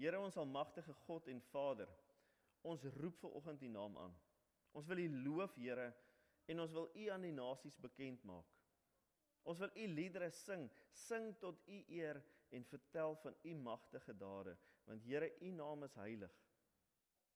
Here 0.00 0.16
ons 0.16 0.36
almagtige 0.40 0.94
God 1.04 1.26
en 1.28 1.42
Vader, 1.50 1.88
ons 2.64 2.84
roep 2.96 3.18
ver 3.20 3.34
oggend 3.36 3.60
U 3.60 3.68
naam 3.68 3.98
aan. 4.00 4.14
Ons 4.72 4.86
wil 4.88 5.02
U 5.02 5.08
loof, 5.26 5.58
Here, 5.60 5.90
en 6.48 6.62
ons 6.64 6.72
wil 6.72 6.86
U 6.96 7.08
aan 7.12 7.26
die 7.26 7.34
nasies 7.36 7.76
bekend 7.76 8.24
maak. 8.24 8.48
Ons 9.44 9.60
wil 9.60 9.72
U 9.76 9.88
liedere 9.92 10.30
sing, 10.32 10.70
sing 11.02 11.34
tot 11.42 11.60
U 11.68 11.80
eer 11.92 12.20
en 12.56 12.64
vertel 12.70 13.16
van 13.20 13.36
U 13.44 13.52
magtige 13.60 14.16
dade, 14.16 14.56
want 14.88 15.04
Here, 15.04 15.28
U 15.44 15.50
naam 15.58 15.84
is 15.84 15.98
heilig. 16.00 16.38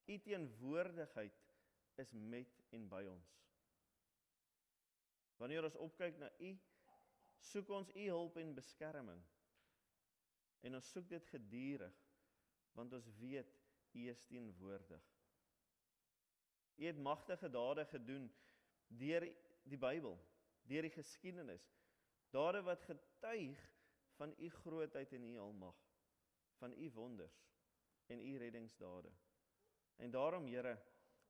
U 0.09 0.17
teenwoordigheid 0.25 1.45
is 2.01 2.17
met 2.17 2.65
en 2.73 2.89
by 2.89 3.03
ons. 3.13 3.37
Wanneer 5.37 5.69
ons 5.69 5.77
opkyk 5.85 6.17
na 6.23 6.33
U, 6.41 6.55
soek 7.45 7.77
ons 7.77 7.93
U 7.93 8.09
hulp 8.09 8.41
en 8.41 8.57
beskerming. 8.57 9.21
En 10.65 10.81
ons 10.81 10.93
soek 10.97 11.13
dit 11.13 11.29
gedurig 11.29 12.04
want 12.75 12.93
ons 12.93 13.09
weet 13.19 13.51
U 13.95 14.09
is 14.11 14.25
teenwoordig. 14.27 15.03
U 16.75 16.87
het 16.87 16.99
magtige 16.99 17.51
dade 17.51 17.85
gedoen 17.87 18.27
deur 18.87 19.27
die 19.63 19.79
Bybel, 19.79 20.19
deur 20.67 20.83
die 20.83 20.95
geskiedenis. 20.95 21.65
Dade 22.35 22.63
wat 22.67 22.83
getuig 22.83 23.61
van 24.19 24.35
u 24.39 24.51
grootheid 24.51 25.13
en 25.13 25.25
u 25.25 25.39
almag, 25.39 25.77
van 26.59 26.73
u 26.73 26.91
wonders 26.91 27.39
en 28.07 28.21
u 28.21 28.39
reddingsdade. 28.39 29.13
En 29.97 30.11
daarom 30.11 30.47
Here, 30.47 30.79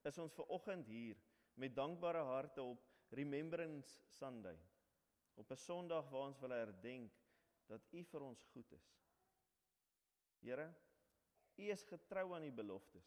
is 0.02 0.18
ons 0.18 0.32
ver 0.32 0.48
oggend 0.52 0.86
hier 0.86 1.20
met 1.54 1.76
dankbare 1.76 2.24
harte 2.28 2.62
op 2.62 2.82
Remembrance 3.08 4.00
Sunday. 4.16 4.58
Op 5.34 5.50
'n 5.50 5.56
Sondag 5.56 6.08
waar 6.10 6.26
ons 6.26 6.40
wil 6.40 6.50
herdenk 6.50 7.12
dat 7.66 7.92
U 7.92 8.04
vir 8.04 8.20
ons 8.20 8.44
goed 8.52 8.72
is. 8.72 8.88
Here, 10.38 10.74
U 11.56 11.70
is 11.70 11.84
getrou 11.86 12.34
aan 12.34 12.42
U 12.42 12.52
beloftes. 12.52 13.06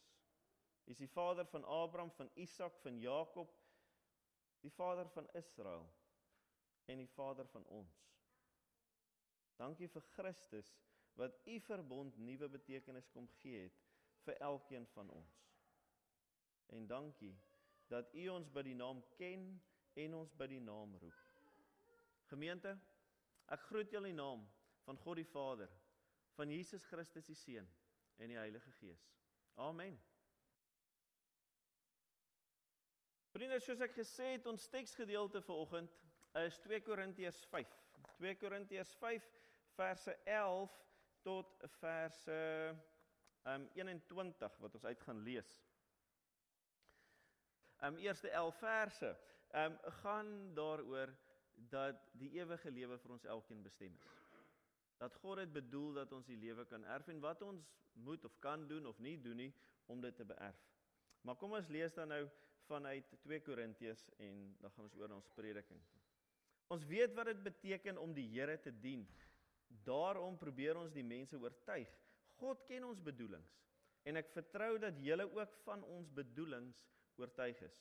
U 0.85 0.91
is 0.91 0.97
die 0.97 1.09
Vader 1.11 1.45
van 1.45 1.65
Abraham, 1.65 2.11
van 2.11 2.29
Isak, 2.33 2.77
van 2.79 2.99
Jakob, 2.99 3.51
die 4.63 4.71
Vader 4.71 5.09
van 5.09 5.27
Israel 5.33 5.89
en 6.85 6.97
die 6.97 7.09
Vader 7.09 7.47
van 7.47 7.65
ons. 7.65 7.97
Dankie 9.57 9.89
vir 9.91 10.05
Christus 10.15 10.69
wat 11.17 11.35
U 11.45 11.59
verbond 11.65 12.17
nuwe 12.17 12.49
betekenis 12.49 13.09
kom 13.09 13.27
gee 13.41 13.65
het 13.65 13.79
vir 14.25 14.37
elkeen 14.49 14.85
van 14.93 15.09
ons. 15.09 15.39
En 16.67 16.87
dankie 16.87 17.33
dat 17.91 18.13
U 18.13 18.27
ons 18.35 18.51
by 18.53 18.63
die 18.67 18.75
naam 18.77 19.01
ken 19.17 19.49
en 19.97 20.15
ons 20.19 20.33
by 20.37 20.47
die 20.51 20.61
naam 20.61 20.95
roep. 21.01 21.23
Gemeente, 22.27 22.75
ek 23.47 23.63
groet 23.69 23.91
julle 23.91 24.11
in 24.11 24.17
die 24.17 24.21
naam 24.21 24.43
van 24.85 24.99
God 25.03 25.19
die 25.19 25.27
Vader, 25.31 25.71
van 26.35 26.51
Jesus 26.51 26.85
Christus 26.85 27.27
die 27.27 27.35
Seun 27.39 27.67
en 28.17 28.33
die 28.33 28.37
Heilige 28.37 28.71
Gees. 28.79 29.03
Amen. 29.55 29.97
Vriende, 33.33 33.59
soos 33.61 33.81
ek 33.85 33.93
gesê 33.97 34.33
het, 34.35 34.47
ons 34.49 34.69
teksgedeelte 34.73 35.41
vir 35.45 35.61
oggend 35.61 35.97
is 36.41 36.57
2 36.65 36.81
Korintiërs 36.85 37.43
5. 37.51 37.73
2 38.17 38.35
Korintiërs 38.41 38.93
5 39.01 39.25
verse 39.77 40.17
11 40.25 40.77
tot 41.25 41.57
verse 41.79 42.37
um 43.47 43.69
21 43.77 44.57
wat 44.63 44.77
ons 44.79 44.85
uit 44.85 45.01
gaan 45.05 45.21
lees 45.25 45.49
um 47.85 47.97
eerste 47.97 48.29
11 48.29 48.57
verse 48.57 49.11
um 49.63 49.77
gaan 50.01 50.53
daaroor 50.57 51.13
dat 51.53 52.09
die 52.11 52.31
ewige 52.39 52.71
lewe 52.71 52.97
vir 52.97 53.11
ons 53.11 53.25
elkeen 53.25 53.61
bestem 53.65 53.93
is. 53.97 54.26
Dat 54.97 55.15
God 55.21 55.37
het 55.43 55.53
bedoel 55.53 55.93
dat 55.93 56.11
ons 56.11 56.25
die 56.25 56.37
lewe 56.37 56.65
kan 56.65 56.85
erf 56.85 57.07
en 57.07 57.19
wat 57.21 57.41
ons 57.45 57.69
moet 57.93 58.25
of 58.25 58.39
kan 58.39 58.67
doen 58.67 58.85
of 58.85 58.99
nie 58.99 59.17
doen 59.21 59.35
nie 59.35 59.53
om 59.85 60.01
dit 60.01 60.15
te 60.15 60.25
beerf. 60.25 60.59
Maar 61.21 61.35
kom 61.35 61.53
ons 61.57 61.69
lees 61.73 61.93
dan 61.93 62.11
nou 62.13 62.23
vanuit 62.67 63.13
2 63.23 63.41
Korintiërs 63.41 64.09
en 64.17 64.55
dan 64.61 64.71
gaan 64.71 64.87
ons 64.87 64.97
oor 64.99 65.09
na 65.09 65.19
ons 65.19 65.29
prediking. 65.35 65.81
Ons 66.73 66.83
weet 66.87 67.13
wat 67.15 67.31
dit 67.31 67.43
beteken 67.43 67.97
om 68.01 68.13
die 68.13 68.27
Here 68.33 68.57
te 68.59 68.71
dien. 68.71 69.05
Daarom 69.87 70.37
probeer 70.37 70.77
ons 70.79 70.91
die 70.91 71.05
mense 71.05 71.37
oortuig. 71.39 71.91
God 72.37 72.63
ken 72.67 72.85
ons 72.87 73.01
bedoelings 73.03 73.55
en 74.07 74.15
ek 74.19 74.29
vertrou 74.31 74.77
dat 74.79 74.99
julle 75.03 75.25
ook 75.35 75.55
van 75.65 75.81
ons 75.91 76.11
bedoelings 76.15 76.85
oortuig 77.19 77.59
is. 77.65 77.75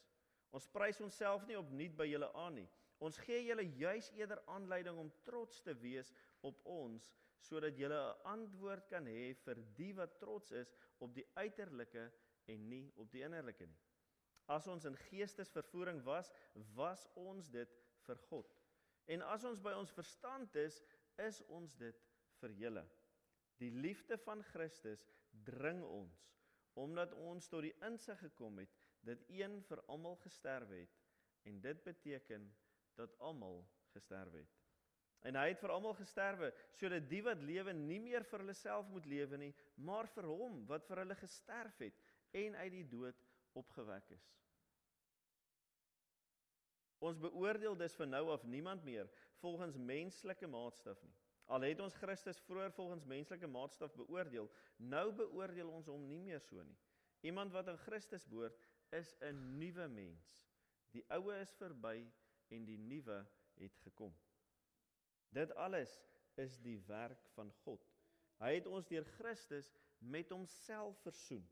Ons 0.50 0.66
prys 0.72 0.98
onsself 1.04 1.44
nie 1.46 1.58
opnuut 1.58 1.94
by 1.98 2.06
julle 2.08 2.30
aan 2.34 2.56
nie. 2.62 2.66
Ons 3.04 3.18
gee 3.20 3.42
julle 3.44 3.66
juis 3.76 4.08
eerder 4.16 4.40
aanleiding 4.50 4.98
om 4.98 5.12
trots 5.26 5.60
te 5.62 5.74
wees 5.82 6.10
op 6.48 6.60
ons 6.64 7.10
sodat 7.46 7.78
julle 7.78 7.98
'n 7.98 8.22
antwoord 8.34 8.88
kan 8.90 9.06
hê 9.06 9.34
vir 9.44 9.62
die 9.78 9.92
wat 9.94 10.18
trots 10.18 10.52
is 10.52 10.72
op 10.98 11.14
die 11.14 11.26
uiterlike 11.34 12.10
en 12.52 12.68
nie 12.68 12.92
op 12.96 13.10
die 13.12 13.22
innerlike 13.22 13.66
nie. 13.66 13.82
As 14.46 14.66
ons 14.66 14.84
in 14.84 14.96
geestesvervoering 14.96 16.02
was, 16.06 16.30
was 16.74 17.06
ons 17.14 17.50
dit 17.50 17.72
vir 18.06 18.18
God. 18.30 18.52
En 19.06 19.22
as 19.22 19.44
ons 19.44 19.60
by 19.62 19.72
ons 19.78 19.94
verstand 19.94 20.54
is, 20.56 20.82
is 21.18 21.42
ons 21.48 21.74
dit 21.74 22.02
vir 22.40 22.54
julle. 22.60 22.84
Die 23.58 23.70
liefde 23.70 24.18
van 24.18 24.42
Christus 24.52 25.06
dring 25.44 25.82
ons 25.84 26.24
omdat 26.76 27.14
ons 27.24 27.46
tot 27.48 27.62
die 27.64 27.72
insig 27.86 28.18
gekom 28.20 28.58
het 28.60 28.72
dat 29.08 29.22
een 29.32 29.62
vir 29.64 29.80
almal 29.92 30.18
gesterf 30.20 30.68
het 30.76 30.98
en 31.48 31.60
dit 31.64 31.82
beteken 31.86 32.44
dat 33.00 33.14
almal 33.24 33.62
gesterf 33.94 34.34
het. 34.36 34.55
En 35.26 35.34
hy 35.34 35.48
het 35.50 35.60
vir 35.60 35.72
almal 35.74 35.96
gesterwe 35.98 36.52
sodat 36.78 37.08
die 37.10 37.22
wat 37.26 37.42
lewe 37.42 37.74
nie 37.74 37.98
meer 38.02 38.24
vir 38.30 38.44
hulle 38.44 38.54
self 38.54 38.88
moet 38.92 39.08
lewe 39.10 39.40
nie, 39.40 39.52
maar 39.76 40.06
vir 40.14 40.28
hom 40.30 40.62
wat 40.70 40.86
vir 40.86 41.02
hulle 41.02 41.18
gesterf 41.18 41.80
het 41.82 42.02
en 42.36 42.58
uit 42.62 42.72
die 42.72 42.86
dood 42.90 43.22
opgewek 43.58 44.10
is. 44.14 44.26
Ons 47.02 47.18
beoordeel 47.20 47.76
dus 47.76 47.94
van 47.98 48.14
nou 48.14 48.28
af 48.32 48.44
niemand 48.44 48.84
meer 48.84 49.10
volgens 49.42 49.76
menslike 49.76 50.48
maatstaf 50.48 51.02
nie. 51.04 51.14
Al 51.46 51.66
het 51.68 51.80
ons 51.80 51.94
Christus 51.94 52.40
vroeër 52.46 52.72
volgens 52.74 53.04
menslike 53.06 53.46
maatstaf 53.46 53.94
beoordeel, 53.94 54.48
nou 54.76 55.06
beoordeel 55.14 55.70
ons 55.70 55.90
hom 55.90 56.06
nie 56.08 56.22
meer 56.22 56.42
so 56.42 56.62
nie. 56.62 56.78
Iemand 57.26 57.52
wat 57.54 57.68
aan 57.70 57.78
Christus 57.84 58.26
behoort, 58.26 58.58
is 58.90 59.14
'n 59.20 59.58
nuwe 59.58 59.88
mens. 59.88 60.46
Die 60.90 61.04
ou 61.08 61.32
is 61.34 61.54
verby 61.54 62.06
en 62.48 62.64
die 62.64 62.78
nuwe 62.78 63.26
het 63.54 63.76
gekom. 63.84 64.14
Dit 65.34 65.54
alles 65.54 66.00
is 66.34 66.58
die 66.62 66.78
werk 66.86 67.28
van 67.34 67.52
God. 67.64 67.82
Hy 68.40 68.54
het 68.58 68.66
ons 68.68 68.88
deur 68.88 69.04
Christus 69.16 69.72
met 69.98 70.30
homself 70.30 70.98
versoen. 71.04 71.44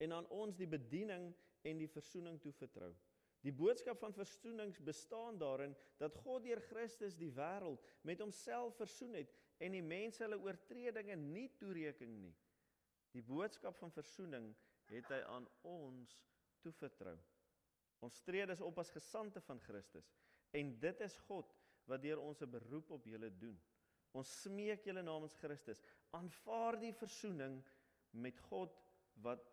En 0.00 0.12
aan 0.12 0.28
ons 0.28 0.56
die 0.56 0.68
bediening 0.68 1.30
en 1.62 1.80
die 1.80 1.88
versoening 1.88 2.40
toevertrou. 2.40 2.92
Die 3.40 3.52
boodskap 3.56 3.98
van 4.00 4.12
versoening 4.12 4.74
bestaan 4.84 5.38
daarin 5.40 5.72
dat 5.96 6.16
God 6.24 6.44
deur 6.44 6.60
Christus 6.68 7.16
die 7.16 7.30
wêreld 7.32 7.84
met 8.04 8.20
homself 8.20 8.76
versoen 8.76 9.16
het 9.16 9.32
en 9.64 9.72
die 9.72 9.84
mense 9.84 10.22
hulle 10.24 10.40
oortredinge 10.40 11.16
nie 11.16 11.48
toereken 11.60 12.18
nie. 12.20 12.34
Die 13.16 13.24
boodskap 13.24 13.78
van 13.80 13.92
versoening 13.92 14.52
het 14.92 15.08
hy 15.08 15.20
aan 15.32 15.48
ons 15.66 16.18
toevertrou. 16.60 17.16
Ons 18.04 18.20
tree 18.24 18.44
dus 18.48 18.60
op 18.64 18.78
as 18.80 18.92
gesande 18.92 19.40
van 19.44 19.60
Christus 19.64 20.12
en 20.56 20.72
dit 20.80 21.00
is 21.00 21.16
God 21.28 21.52
wat 21.90 22.02
deur 22.02 22.20
ons 22.22 22.42
'n 22.42 22.50
beroep 22.50 22.90
op 22.90 23.04
julle 23.04 23.30
doen. 23.38 23.58
Ons 24.12 24.30
smeek 24.42 24.84
julle 24.84 25.02
namens 25.02 25.34
Christus, 25.34 25.82
aanvaar 26.10 26.78
die 26.80 26.92
versoening 26.92 27.60
met 28.10 28.40
God 28.50 28.74
wat 29.22 29.46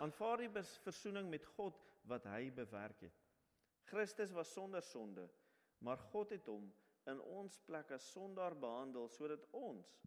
aanvaar 0.00 0.38
die 0.38 0.50
versoening 0.84 1.28
met 1.30 1.44
God 1.44 1.78
wat 2.08 2.24
hy 2.24 2.50
bewerk 2.50 3.00
het. 3.00 3.18
Christus 3.84 4.32
was 4.32 4.52
sonder 4.52 4.82
sonde, 4.82 5.28
maar 5.78 5.98
God 5.98 6.30
het 6.30 6.46
hom 6.46 6.70
in 7.10 7.20
ons 7.20 7.58
plek 7.66 7.90
as 7.90 8.10
sondaar 8.14 8.56
behandel 8.58 9.08
sodat 9.08 9.44
ons 9.58 9.98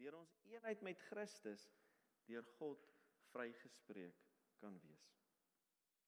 deur 0.00 0.16
ons 0.18 0.34
eenheid 0.48 0.82
met 0.82 0.98
Christus 1.08 1.66
deur 2.26 2.46
God 2.58 2.86
vrygespreek 3.30 4.26
kan 4.60 4.76
wees. 4.82 5.06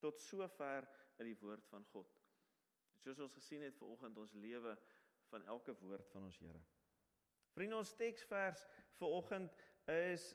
Tot 0.03 0.21
sover 0.21 0.89
uit 1.19 1.27
die 1.29 1.39
woord 1.41 1.67
van 1.71 1.85
God. 1.93 2.22
Soos 3.03 3.19
ons 3.19 3.35
gesien 3.35 3.65
het 3.67 3.77
vanoggend 3.81 4.19
ons 4.23 4.33
lewe 4.39 4.77
van 5.33 5.45
elke 5.51 5.75
woord 5.83 6.09
van 6.15 6.29
ons 6.29 6.39
Here. 6.39 6.63
Vriende 7.53 7.77
ons 7.77 7.95
teksvers 7.99 8.65
vanoggend 9.01 9.53
is 9.91 10.31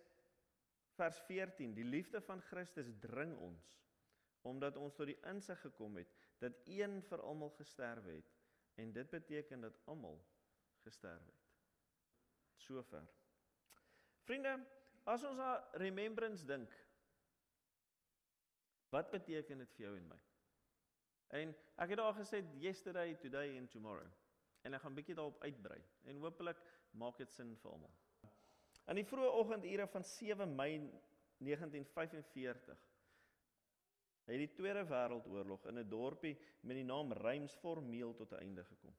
Vers 0.97 1.19
14: 1.27 1.73
Die 1.73 1.85
liefde 1.85 2.21
van 2.21 2.41
Christus 2.41 2.89
dring 2.99 3.37
ons 3.37 3.75
omdat 4.47 4.77
ons 4.79 4.95
tot 4.95 5.09
die 5.09 5.17
insig 5.27 5.59
gekom 5.59 5.97
het 5.99 6.11
dat 6.39 6.55
een 6.71 7.01
vir 7.09 7.21
almal 7.25 7.49
gesterf 7.57 8.05
het 8.07 8.29
en 8.79 8.93
dit 8.95 9.09
beteken 9.11 9.65
dat 9.65 9.79
almal 9.91 10.21
gesterf 10.85 11.25
het. 11.25 11.41
Sover. 12.63 13.03
Vriende, 14.23 14.53
as 15.03 15.25
ons 15.27 15.41
aan 15.43 15.65
remembrance 15.83 16.47
dink, 16.47 16.71
wat 18.93 19.11
beteken 19.11 19.65
dit 19.65 19.75
vir 19.75 19.87
jou 19.87 19.93
en 19.97 20.07
my? 20.13 20.21
En 21.35 21.55
ek 21.75 21.89
het 21.89 21.99
al 21.99 22.13
gesê 22.13 22.41
yesterday, 22.61 23.15
today 23.19 23.57
and 23.57 23.71
tomorrow. 23.71 24.07
En 24.63 24.73
ek 24.73 24.81
gaan 24.81 24.95
bietjie 24.95 25.15
daarop 25.15 25.41
uitbrei 25.43 25.79
en 26.07 26.21
hopelik 26.23 26.59
maak 26.99 27.17
dit 27.17 27.31
sin 27.31 27.55
vir 27.61 27.71
almal. 27.71 27.93
In 28.87 28.99
die 29.01 29.07
vroeë 29.07 29.33
oggendure 29.41 29.87
van 29.91 30.03
7 30.07 30.55
Mei 30.55 30.77
1945 31.43 32.85
het 34.27 34.41
die 34.41 34.51
Tweede 34.51 34.83
Wêreldoorlog 34.87 35.67
in 35.67 35.79
'n 35.79 35.89
dorpie 35.89 36.37
met 36.61 36.75
die 36.75 36.83
naam 36.83 37.13
Reims 37.13 37.53
formeel 37.61 38.13
tot 38.15 38.31
'n 38.31 38.39
einde 38.39 38.63
gekom. 38.63 38.95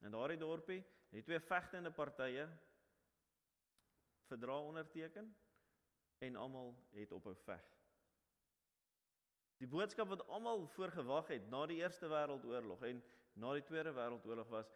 In 0.00 0.10
daardie 0.10 0.38
dorpie 0.38 0.84
het 1.10 1.24
twee 1.24 1.40
vegtende 1.40 1.90
partye 1.90 2.48
verdrag 4.26 4.60
onderteken 4.60 5.36
en 6.18 6.36
almal 6.36 6.74
het 6.90 7.12
ophou 7.12 7.34
veg. 7.34 7.75
Die 9.60 9.68
boodskap 9.68 10.10
wat 10.12 10.26
almal 10.28 10.66
voorgewag 10.74 11.30
het 11.32 11.46
na 11.48 11.62
die 11.66 11.78
Eerste 11.80 12.08
Wêreldoorlog 12.12 12.82
en 12.84 13.00
na 13.40 13.54
die 13.56 13.64
Tweede 13.64 13.94
Wêreldoorlog 13.96 14.50
was 14.52 14.72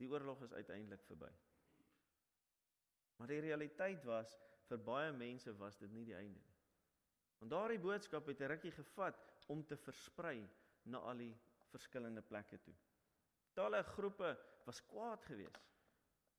die 0.00 0.08
oorlog 0.08 0.40
is 0.42 0.52
uiteindelik 0.52 1.04
verby. 1.04 1.30
Maar 3.16 3.30
die 3.30 3.42
realiteit 3.44 4.04
was 4.08 4.32
vir 4.68 4.80
baie 4.80 5.12
mense 5.12 5.52
was 5.60 5.76
dit 5.78 5.92
nie 5.92 6.06
die 6.08 6.16
einde 6.16 6.40
nie. 6.40 6.56
Want 7.38 7.52
daardie 7.52 7.82
boodskap 7.82 8.26
het 8.26 8.40
'n 8.40 8.48
rukkie 8.48 8.72
gevat 8.72 9.20
om 9.46 9.64
te 9.64 9.76
versprei 9.76 10.48
na 10.82 10.98
al 10.98 11.16
die 11.16 11.34
verskillende 11.70 12.22
plekke 12.22 12.58
toe. 12.62 12.74
Talle 13.52 13.82
groepe 13.82 14.38
was 14.64 14.80
kwaad 14.86 15.24
geweest. 15.24 15.72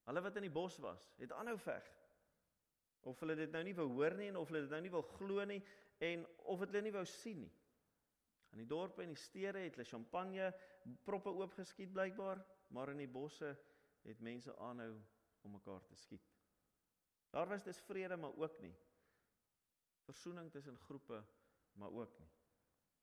Hulle 0.06 0.22
wat 0.22 0.36
in 0.36 0.42
die 0.42 0.52
bos 0.52 0.78
was, 0.78 1.14
het 1.18 1.32
aanhou 1.32 1.58
veg. 1.58 1.86
Of 3.02 3.20
hulle 3.20 3.36
dit 3.36 3.52
nou 3.52 3.64
nie 3.64 3.76
wou 3.76 3.88
hoor 3.88 4.14
nie 4.14 4.28
en 4.28 4.38
of 4.38 4.48
hulle 4.48 4.62
dit 4.62 4.70
nou 4.70 4.82
nie 4.82 4.92
wou 4.92 5.04
glo 5.04 5.46
nie 5.46 5.64
en 5.98 6.26
of 6.38 6.60
hulle 6.60 6.82
nie 6.82 6.92
wou 6.92 7.06
sien 7.06 7.40
nie. 7.40 7.54
In 8.56 8.62
die 8.64 8.72
dorpe 8.72 9.04
en 9.04 9.12
die 9.12 9.20
stede 9.20 9.60
het 9.66 9.76
hulle 9.76 9.88
champagne 9.90 10.46
proppe 11.04 11.34
oopgeskiet 11.36 11.92
blykbaar, 11.92 12.40
maar 12.72 12.94
in 12.94 13.02
die 13.04 13.12
bosse 13.12 13.50
het 14.06 14.22
mense 14.24 14.54
aanhou 14.64 14.94
om 15.44 15.58
mekaar 15.58 15.84
te 15.84 15.98
skiet. 16.00 16.30
Daar 17.36 17.50
was 17.52 17.68
dis 17.68 17.82
vrede 17.84 18.16
maar 18.16 18.38
ook 18.40 18.60
nie. 18.64 18.72
Versoening 20.08 20.48
tussen 20.52 20.78
groepe 20.88 21.20
maar 21.76 21.92
ook 21.92 22.16
nie. 22.20 22.30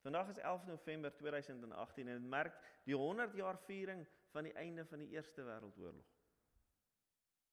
Vandag 0.01 0.33
is 0.33 0.41
11 0.41 0.65
November 0.65 1.13
2018 1.15 2.07
en 2.07 2.21
dit 2.21 2.29
merk 2.29 2.57
die 2.83 2.95
100 2.95 3.37
jaar 3.37 3.59
viering 3.67 4.07
van 4.33 4.49
die 4.49 4.55
einde 4.57 4.85
van 4.89 5.05
die 5.05 5.11
Eerste 5.13 5.45
Wêreldoorlog. 5.45 6.09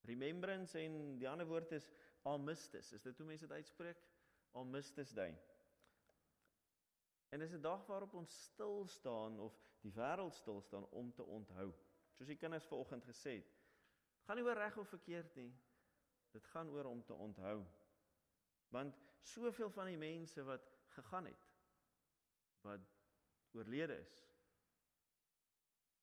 Remembrance 0.09 0.79
en 0.79 1.19
die 1.21 1.29
ander 1.29 1.45
woord 1.47 1.71
is 1.77 1.91
Armistice. 2.25 2.95
Is 2.95 3.05
dit 3.05 3.17
hoe 3.17 3.27
mense 3.27 3.45
dit 3.45 3.55
uitspreek? 3.61 4.01
Armistice 4.57 5.13
Day. 5.13 5.37
En 7.31 7.39
dis 7.39 7.53
'n 7.55 7.61
dag 7.61 7.85
waarop 7.85 8.13
ons 8.13 8.43
stil 8.43 8.87
staan 8.87 9.39
of 9.39 9.55
die 9.81 9.91
wêreld 9.91 10.33
stil 10.33 10.61
staan 10.61 10.85
om 10.89 11.13
te 11.13 11.23
onthou. 11.23 11.73
Soos 12.13 12.27
die 12.27 12.37
kinders 12.37 12.65
vanoggend 12.65 13.03
gesê 13.03 13.35
het. 13.39 13.53
Gaan 14.25 14.35
nie 14.35 14.45
oor 14.45 14.59
reg 14.59 14.77
of 14.77 14.87
verkeerd 14.87 15.35
nie. 15.35 15.53
Dit 16.31 16.45
gaan 16.45 16.69
oor 16.69 16.85
om 16.85 17.03
te 17.03 17.13
onthou. 17.13 17.65
Want 18.69 18.99
soveel 19.21 19.69
van 19.69 19.85
die 19.85 19.97
mense 19.97 20.43
wat 20.43 20.67
gegaan 20.87 21.25
het 21.25 21.47
wat 22.61 22.81
oorlede 23.51 23.97
is 23.97 24.21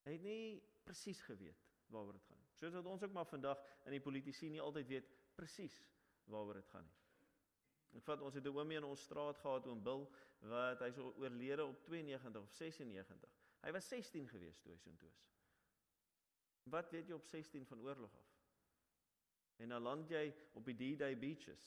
het 0.09 0.23
nie 0.23 0.63
presies 0.85 1.21
geweet 1.21 1.67
waaroor 1.93 2.17
dit 2.17 2.25
gaan 2.29 2.41
nie. 2.41 2.49
Soos 2.61 2.73
wat 2.77 2.87
ons 2.89 3.03
ook 3.03 3.13
maar 3.13 3.29
vandag 3.29 3.61
in 3.85 3.97
die 3.97 4.05
politici 4.05 4.49
nie 4.53 4.63
altyd 4.63 4.89
weet 4.89 5.13
presies 5.37 5.77
waaroor 6.33 6.61
dit 6.61 6.73
gaan 6.73 6.85
nie. 6.85 6.97
Ek 7.99 8.05
vat 8.05 8.21
ons 8.25 8.35
het 8.37 8.45
'n 8.45 8.57
oomie 8.57 8.77
in 8.77 8.85
ons 8.85 9.03
straat 9.03 9.39
gehad 9.39 9.67
oom 9.67 9.83
Bill 9.83 10.09
wat 10.47 10.83
hy's 10.85 10.99
oorlede 10.99 11.65
op 11.65 11.83
92 11.87 12.43
of 12.43 12.53
96. 12.53 13.37
Hy 13.61 13.73
was 13.75 13.89
16 13.91 14.29
gewees 14.31 14.61
toe 14.63 14.73
hy 14.73 14.79
so 14.79 14.91
intoe 14.91 15.11
is. 15.11 15.25
Wat 16.69 16.91
weet 16.93 17.09
jy 17.09 17.17
op 17.17 17.27
16 17.27 17.67
van 17.67 17.81
oorlog 17.83 18.15
af? 18.15 18.35
En 19.59 19.75
dan 19.75 19.83
land 19.83 20.11
jy 20.13 20.29
op 20.55 20.69
die 20.69 20.77
D-Day 20.77 21.17
beaches. 21.19 21.65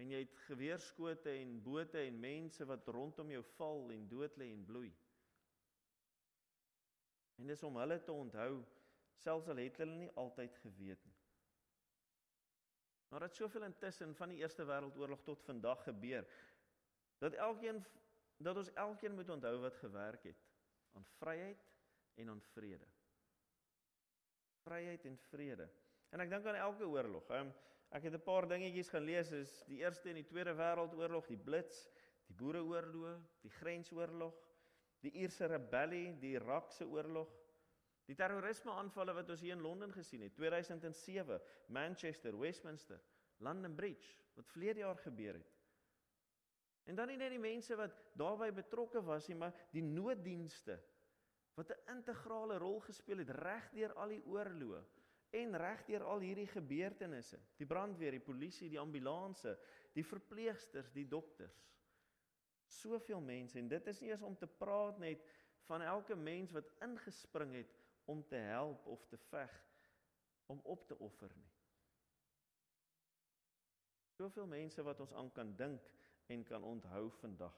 En 0.00 0.10
jy 0.10 0.24
het 0.24 0.36
geweerskote 0.48 1.30
en 1.30 1.56
bote 1.64 2.00
en 2.00 2.20
mense 2.20 2.66
wat 2.68 2.88
rondom 2.92 3.30
jou 3.32 3.42
val 3.56 3.90
en 3.94 4.06
dood 4.10 4.36
lê 4.40 4.50
en 4.52 4.64
bloei. 4.68 4.90
En 7.40 7.48
dis 7.48 7.62
om 7.62 7.76
hulle 7.80 7.98
te 8.04 8.12
onthou, 8.12 8.62
selfs 9.22 9.48
al 9.48 9.62
het 9.62 9.80
hulle 9.80 9.96
nie 9.96 10.12
altyd 10.20 10.56
geweet 10.64 11.04
nie. 11.06 11.18
Maar 13.12 13.26
dit 13.26 13.36
soveel 13.36 13.66
intussen 13.68 14.14
van 14.16 14.32
die 14.32 14.40
Eerste 14.40 14.64
Wêreldoorlog 14.64 15.20
tot 15.24 15.42
vandag 15.44 15.82
gebeur 15.84 16.24
dat 17.22 17.34
elkeen 17.38 17.84
dat 18.42 18.56
ons 18.56 18.72
elkeen 18.72 19.14
moet 19.14 19.28
onthou 19.28 19.58
wat 19.62 19.76
gewerk 19.78 20.24
het 20.26 20.40
aan 20.92 21.04
vryheid 21.04 21.62
en 22.14 22.28
aan 22.28 22.42
vrede. 22.42 22.86
Vryheid 24.62 25.04
en 25.04 25.18
vrede. 25.30 25.68
En 26.10 26.20
ek 26.20 26.32
dink 26.32 26.46
aan 26.46 26.58
elke 26.58 26.88
oorlog. 26.88 27.30
Ek 27.92 28.02
het 28.02 28.14
'n 28.14 28.24
paar 28.26 28.48
dingetjies 28.48 28.88
gaan 28.88 29.06
lees 29.06 29.30
is 29.32 29.52
die 29.68 29.78
Eerste 29.78 30.08
en 30.08 30.18
die 30.18 30.24
Tweede 30.24 30.54
Wêreldoorlog, 30.54 31.26
die 31.26 31.38
Blitz, 31.38 31.86
die 32.26 32.34
Boereoorlog, 32.34 33.22
die 33.40 33.50
Grensoorlog, 33.50 34.34
die 35.00 35.10
Ierse 35.10 35.46
rebellie, 35.46 36.18
die 36.18 36.34
Irakse 36.34 36.86
oorlog, 36.86 37.30
die 38.06 38.14
terrorisme 38.14 38.72
aanvalle 38.72 39.14
wat 39.14 39.30
ons 39.30 39.40
hier 39.40 39.52
in 39.52 39.60
Londen 39.60 39.92
gesien 39.92 40.20
het 40.20 40.34
2007, 40.34 41.40
Manchester, 41.66 42.38
Westminster, 42.38 43.00
London 43.38 43.74
Bridge 43.74 44.18
wat 44.34 44.48
verlede 44.48 44.78
jaar 44.78 44.98
gebeur 44.98 45.34
het. 45.34 45.61
En 46.84 46.98
dan 46.98 47.08
nie 47.08 47.16
net 47.16 47.30
die 47.30 47.42
mense 47.42 47.76
wat 47.78 47.94
daarbey 48.18 48.50
betrokke 48.54 49.02
was 49.06 49.28
nie, 49.30 49.36
maar 49.38 49.54
die 49.70 49.84
nooddienste 49.86 50.80
wat 51.54 51.70
'n 51.70 51.96
integrale 51.96 52.58
rol 52.58 52.80
gespeel 52.80 53.18
het 53.18 53.30
regdeur 53.30 53.92
al 53.92 54.08
die 54.08 54.24
oorloë 54.24 54.82
en 55.30 55.56
regdeur 55.56 56.02
al 56.04 56.20
hierdie 56.20 56.46
gebeurtenisse. 56.46 57.38
Die 57.56 57.66
brandweer, 57.66 58.10
die 58.10 58.24
polisie, 58.24 58.68
die 58.68 58.80
ambulanse, 58.80 59.58
die 59.92 60.04
verpleegsters, 60.04 60.90
die 60.92 61.08
dokters. 61.08 61.56
Soveel 62.66 63.20
mense 63.20 63.58
en 63.58 63.68
dit 63.68 63.86
is 63.86 64.00
nie 64.00 64.10
eens 64.10 64.22
om 64.22 64.36
te 64.36 64.46
praat 64.46 64.98
net 64.98 65.24
van 65.68 65.82
elke 65.82 66.16
mens 66.16 66.52
wat 66.52 66.70
ingespring 66.80 67.54
het 67.54 67.74
om 68.04 68.26
te 68.26 68.36
help 68.36 68.86
of 68.86 69.06
te 69.06 69.16
veg 69.16 69.52
om 70.46 70.60
op 70.64 70.86
te 70.86 70.98
offer 70.98 71.32
nie. 71.36 71.50
Soveel 74.16 74.46
mense 74.46 74.82
wat 74.82 75.00
ons 75.00 75.12
aan 75.12 75.32
kan 75.32 75.56
dink 75.56 75.88
en 76.26 76.44
kan 76.44 76.62
onthou 76.62 77.10
vandag. 77.20 77.56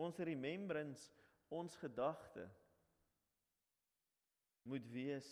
Ons 0.00 0.16
remembrance, 0.16 1.12
ons 1.48 1.76
gedagte 1.76 2.48
moet 4.62 4.86
wees 4.92 5.28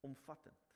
omvattend. 0.00 0.70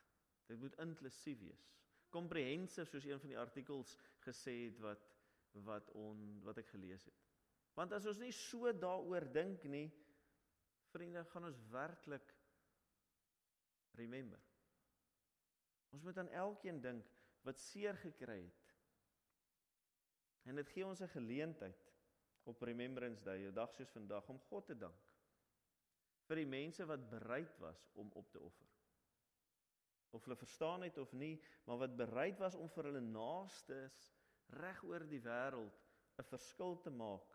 Dit 0.47 0.59
moet 0.59 0.79
inklusief 0.79 1.39
wees. 1.41 1.69
Comprehensive 2.15 2.91
soos 2.91 3.05
een 3.05 3.21
van 3.21 3.33
die 3.33 3.39
artikels 3.39 3.97
gesê 4.25 4.57
het 4.69 4.81
wat 4.85 5.13
wat 5.65 5.89
on 5.97 6.19
wat 6.45 6.59
ek 6.61 6.69
gelees 6.69 7.07
het. 7.09 7.23
Want 7.77 7.95
as 7.97 8.05
ons 8.09 8.19
nie 8.21 8.33
so 8.33 8.69
daaroor 8.73 9.25
dink 9.33 9.63
nie, 9.73 9.87
vriende, 10.93 11.23
gaan 11.33 11.49
ons 11.49 11.63
werklik 11.73 12.35
remember. 13.97 14.41
Ons 15.97 16.05
moet 16.05 16.19
aan 16.21 16.29
elkeen 16.29 16.81
dink 16.85 17.09
wat 17.47 17.61
seer 17.63 17.97
gekry 18.03 18.43
het. 18.43 18.66
En 20.47 20.55
dit 20.55 20.69
gee 20.75 20.87
ons 20.87 21.03
'n 21.03 21.09
geleentheid 21.11 21.93
op 22.47 22.63
Remembrance 22.63 23.23
Day, 23.23 23.47
'n 23.47 23.55
dag 23.55 23.75
soos 23.75 23.91
vandag 23.91 24.29
om 24.29 24.41
God 24.49 24.67
te 24.67 24.77
dank 24.79 25.03
vir 26.27 26.37
die 26.37 26.51
mense 26.51 26.87
wat 26.87 27.11
bereid 27.11 27.59
was 27.63 27.91
om 27.95 28.11
op 28.13 28.31
te 28.31 28.41
offer 28.41 28.67
of 30.17 30.25
hulle 30.25 30.37
verstaan 30.37 30.83
het 30.83 30.99
of 30.99 31.13
nie, 31.13 31.43
maar 31.65 31.79
wat 31.79 31.97
bereid 31.97 32.39
was 32.39 32.55
om 32.55 32.71
vir 32.73 32.89
hulle 32.89 33.03
naastes 33.05 33.97
reg 34.63 34.79
oor 34.89 35.05
die 35.11 35.21
wêreld 35.21 35.83
'n 36.17 36.29
verskil 36.31 36.79
te 36.81 36.91
maak. 36.91 37.35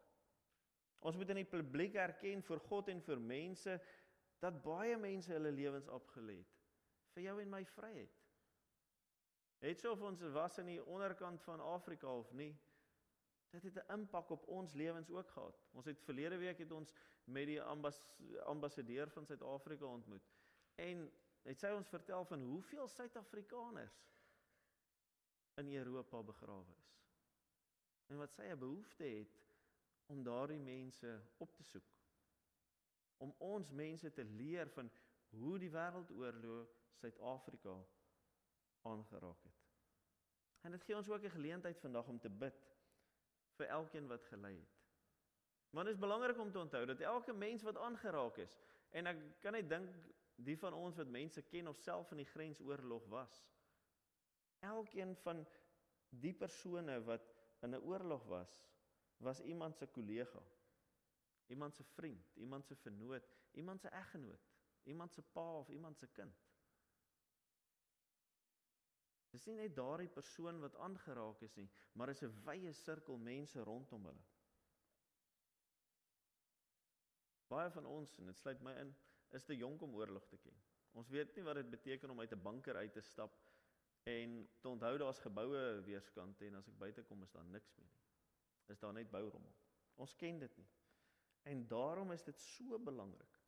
Ons 0.99 1.17
moet 1.17 1.29
in 1.29 1.41
die 1.41 1.51
publiek 1.51 1.95
erken 1.95 2.41
vir 2.41 2.59
God 2.59 2.89
en 2.89 3.01
vir 3.01 3.19
mense 3.19 3.79
dat 4.39 4.63
baie 4.63 4.97
mense 4.97 5.31
hulle 5.33 5.51
lewens 5.51 5.87
opgelê 5.87 6.37
het 6.37 6.57
vir 7.13 7.23
jou 7.23 7.41
en 7.41 7.49
my 7.49 7.63
vryheid. 7.65 8.17
Het 9.59 9.79
so 9.79 9.91
of 9.91 10.01
ons 10.01 10.21
was 10.33 10.57
in 10.57 10.65
die 10.65 10.85
onderkant 10.85 11.43
van 11.43 11.59
Afrika 11.59 12.07
of 12.07 12.31
nie, 12.33 12.55
dit 13.51 13.63
het 13.63 13.75
'n 13.75 13.91
impak 13.91 14.29
op 14.29 14.47
ons 14.47 14.73
lewens 14.73 15.09
ook 15.09 15.29
gehad. 15.29 15.63
Ons 15.71 15.85
het 15.85 16.01
verlede 16.01 16.37
week 16.37 16.57
het 16.57 16.71
ons 16.71 16.93
met 17.23 17.45
die 17.45 17.61
ambas, 17.61 17.99
ambassadeur 18.43 19.09
van 19.09 19.25
Suid-Afrika 19.25 19.85
ontmoet. 19.85 20.29
En 20.75 21.11
het 21.41 21.59
sy 21.59 21.71
ons 21.75 21.87
vertel 21.87 22.25
van 22.25 22.41
hoeveel 22.41 22.87
Suid-Afrikaners 22.87 24.09
in 25.53 25.73
Europa 25.75 26.23
begrawe 26.23 26.75
is. 26.77 26.99
En 28.07 28.17
wat 28.17 28.33
sy 28.33 28.41
'n 28.41 28.59
behoefte 28.59 29.03
het 29.03 29.39
om 30.05 30.23
daardie 30.23 30.59
mense 30.59 31.21
op 31.37 31.55
te 31.55 31.63
soek. 31.63 31.89
Om 33.17 33.35
ons 33.37 33.71
mense 33.71 34.11
te 34.11 34.23
leer 34.23 34.69
van 34.69 34.91
hoe 35.29 35.59
die 35.59 35.71
wêreldoorlog 35.71 36.67
Suid-Afrika 36.93 37.85
aangeraak 38.81 39.43
het. 39.43 39.59
En 40.61 40.71
dit 40.71 40.83
gee 40.83 40.95
ons 40.95 41.09
ook 41.09 41.23
'n 41.23 41.29
geleentheid 41.29 41.79
vandag 41.79 42.07
om 42.07 42.19
te 42.19 42.29
bid 42.29 42.80
vir 43.61 43.69
elkeen 43.77 44.09
wat 44.09 44.25
gelei 44.33 44.55
het. 44.57 44.79
Want 45.71 45.87
dit 45.87 45.95
is 45.95 46.01
belangrik 46.01 46.39
om 46.39 46.51
te 46.51 46.59
onthou 46.59 46.85
dat 46.85 47.05
elke 47.13 47.33
mens 47.33 47.63
wat 47.63 47.77
aangeraak 47.77 48.41
is 48.43 48.57
en 48.91 49.07
ek 49.13 49.21
kan 49.45 49.55
net 49.55 49.69
dink 49.71 49.93
die 50.35 50.57
van 50.59 50.73
ons 50.73 50.97
wat 50.99 51.07
mense 51.07 51.41
ken 51.53 51.69
of 51.71 51.79
self 51.79 52.11
in 52.11 52.23
die 52.23 52.31
grensoorlog 52.33 53.07
was 53.13 53.45
Elkeen 54.61 55.15
van 55.15 55.41
die 56.09 56.33
persone 56.37 56.99
wat 57.03 57.23
in 57.65 57.73
'n 57.73 57.81
oorlog 57.81 58.23
was, 58.29 58.51
was 59.17 59.39
iemand 59.41 59.77
se 59.77 59.87
kollega. 59.87 60.41
Iemand 61.47 61.75
se 61.75 61.83
vriend, 61.83 62.35
iemand 62.35 62.67
se 62.67 62.75
vernoot, 62.75 63.23
iemand 63.51 63.81
se 63.81 63.87
eggenoot, 63.89 64.51
iemand 64.83 65.13
se 65.13 65.21
pa 65.21 65.57
of 65.57 65.69
iemand 65.69 65.97
se 65.97 66.07
kind. 66.07 66.35
Dis 69.31 69.45
nie 69.47 69.55
net 69.55 69.75
daardie 69.75 70.11
persoon 70.11 70.59
wat 70.59 70.75
aangeraak 70.85 71.41
is 71.47 71.55
nie, 71.55 71.69
maar 71.95 72.11
is 72.11 72.23
'n 72.23 72.33
wye 72.47 72.73
sirkel 72.73 73.17
mense 73.17 73.63
rondom 73.63 74.05
hulle. 74.05 74.25
Baie 77.47 77.71
van 77.71 77.85
ons 77.85 78.17
en 78.19 78.25
dit 78.25 78.37
sluit 78.37 78.61
my 78.61 78.73
in, 78.79 78.95
is 79.29 79.43
te 79.43 79.55
jonk 79.55 79.81
om 79.81 79.95
oorlog 79.95 80.27
te 80.27 80.37
ken. 80.37 80.61
Ons 80.91 81.09
weet 81.09 81.35
nie 81.35 81.43
wat 81.43 81.55
dit 81.55 81.69
beteken 81.69 82.09
om 82.09 82.19
uit 82.19 82.31
'n 82.31 82.43
bunker 82.43 82.75
uit 82.75 82.93
te 82.93 83.01
stap 83.01 83.39
en 84.03 84.49
te 84.59 84.67
onthou 84.67 84.97
daar's 84.97 85.19
geboue 85.19 85.81
weerskante 85.81 86.45
en 86.45 86.55
as 86.55 86.67
ek 86.67 86.77
buite 86.77 87.03
kom 87.03 87.23
is 87.23 87.31
daar 87.31 87.45
niks 87.45 87.75
meer 87.77 87.87
nie. 87.87 88.01
Is 88.67 88.79
daar 88.79 88.93
net 88.93 89.11
bourommel. 89.11 89.55
Ons 89.95 90.15
ken 90.15 90.39
dit 90.39 90.57
nie. 90.57 90.69
En 91.43 91.67
daarom 91.67 92.11
is 92.11 92.23
dit 92.23 92.39
so 92.39 92.79
belangrik 92.79 93.40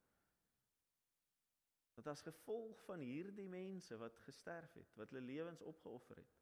dat 1.93 2.07
as 2.07 2.21
gevolg 2.25 2.79
van 2.88 3.00
hierdie 3.00 3.45
mense 3.45 3.97
wat 3.97 4.17
gesterf 4.25 4.73
het, 4.73 4.95
wat 4.97 5.12
hulle 5.13 5.25
lewens 5.25 5.62
opgeoffer 5.62 6.21
het, 6.21 6.38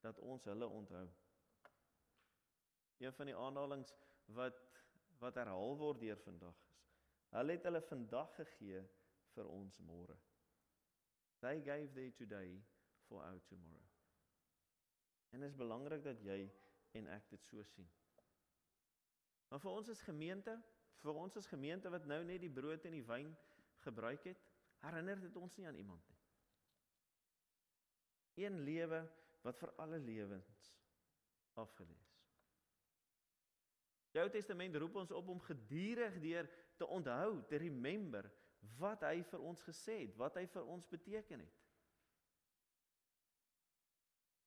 dat 0.00 0.18
ons 0.18 0.44
hulle 0.44 0.66
onthou. 0.66 1.06
Een 2.98 3.12
van 3.12 3.26
die 3.28 3.36
aanhalinge 3.36 3.92
wat 4.36 4.62
wat 5.16 5.38
herhaal 5.40 5.76
word 5.80 6.00
deur 6.00 6.18
vandag 6.20 6.56
is. 6.60 6.72
Hulle 7.32 7.54
het 7.56 7.64
hulle 7.64 7.80
vandag 7.88 8.34
gegee 8.36 8.82
vir 9.32 9.48
ons 9.48 9.78
môre. 9.80 10.16
They 11.40 11.60
gave 11.64 11.94
their 11.94 12.12
today 12.12 12.60
for 13.08 13.22
our 13.22 13.40
tomorrow. 13.48 13.86
En 15.32 15.40
dit 15.40 15.48
is 15.50 15.56
belangrik 15.56 16.04
dat 16.04 16.20
jy 16.24 16.50
en 16.96 17.08
ek 17.12 17.30
dit 17.30 17.48
so 17.48 17.64
sien. 17.72 17.88
Maar 19.48 19.60
vir 19.62 19.78
ons 19.78 19.88
as 19.92 20.02
gemeente, 20.02 20.54
vir 21.02 21.18
ons 21.24 21.36
as 21.36 21.48
gemeente 21.50 21.90
wat 21.92 22.06
nou 22.08 22.22
net 22.24 22.40
die 22.44 22.52
brood 22.52 22.84
en 22.88 22.96
die 22.96 23.04
wyn 23.06 23.32
gebruik 23.84 24.24
het, 24.30 24.45
herinner 24.86 25.20
dit 25.20 25.36
ons 25.36 25.56
nie 25.56 25.66
aan 25.68 25.78
iemand 25.78 26.08
nie. 26.08 26.18
Een 28.44 28.58
lewe 28.64 29.00
wat 29.46 29.58
vir 29.58 29.72
alle 29.82 29.98
lewens 29.98 30.72
afgelê 31.56 31.96
is. 31.96 32.14
Die 34.12 34.22
Ou 34.22 34.30
Testament 34.32 34.76
roep 34.80 34.96
ons 34.96 35.12
op 35.12 35.28
om 35.28 35.40
gedurig 35.44 36.18
deur 36.22 36.48
te 36.76 36.86
onthou, 36.86 37.42
te 37.48 37.60
remember 37.60 38.28
wat 38.80 39.04
hy 39.04 39.20
vir 39.30 39.44
ons 39.44 39.62
gesê 39.64 40.02
het, 40.06 40.16
wat 40.20 40.36
hy 40.40 40.46
vir 40.52 40.68
ons 40.72 40.88
beteken 40.88 41.42
het. 41.44 41.62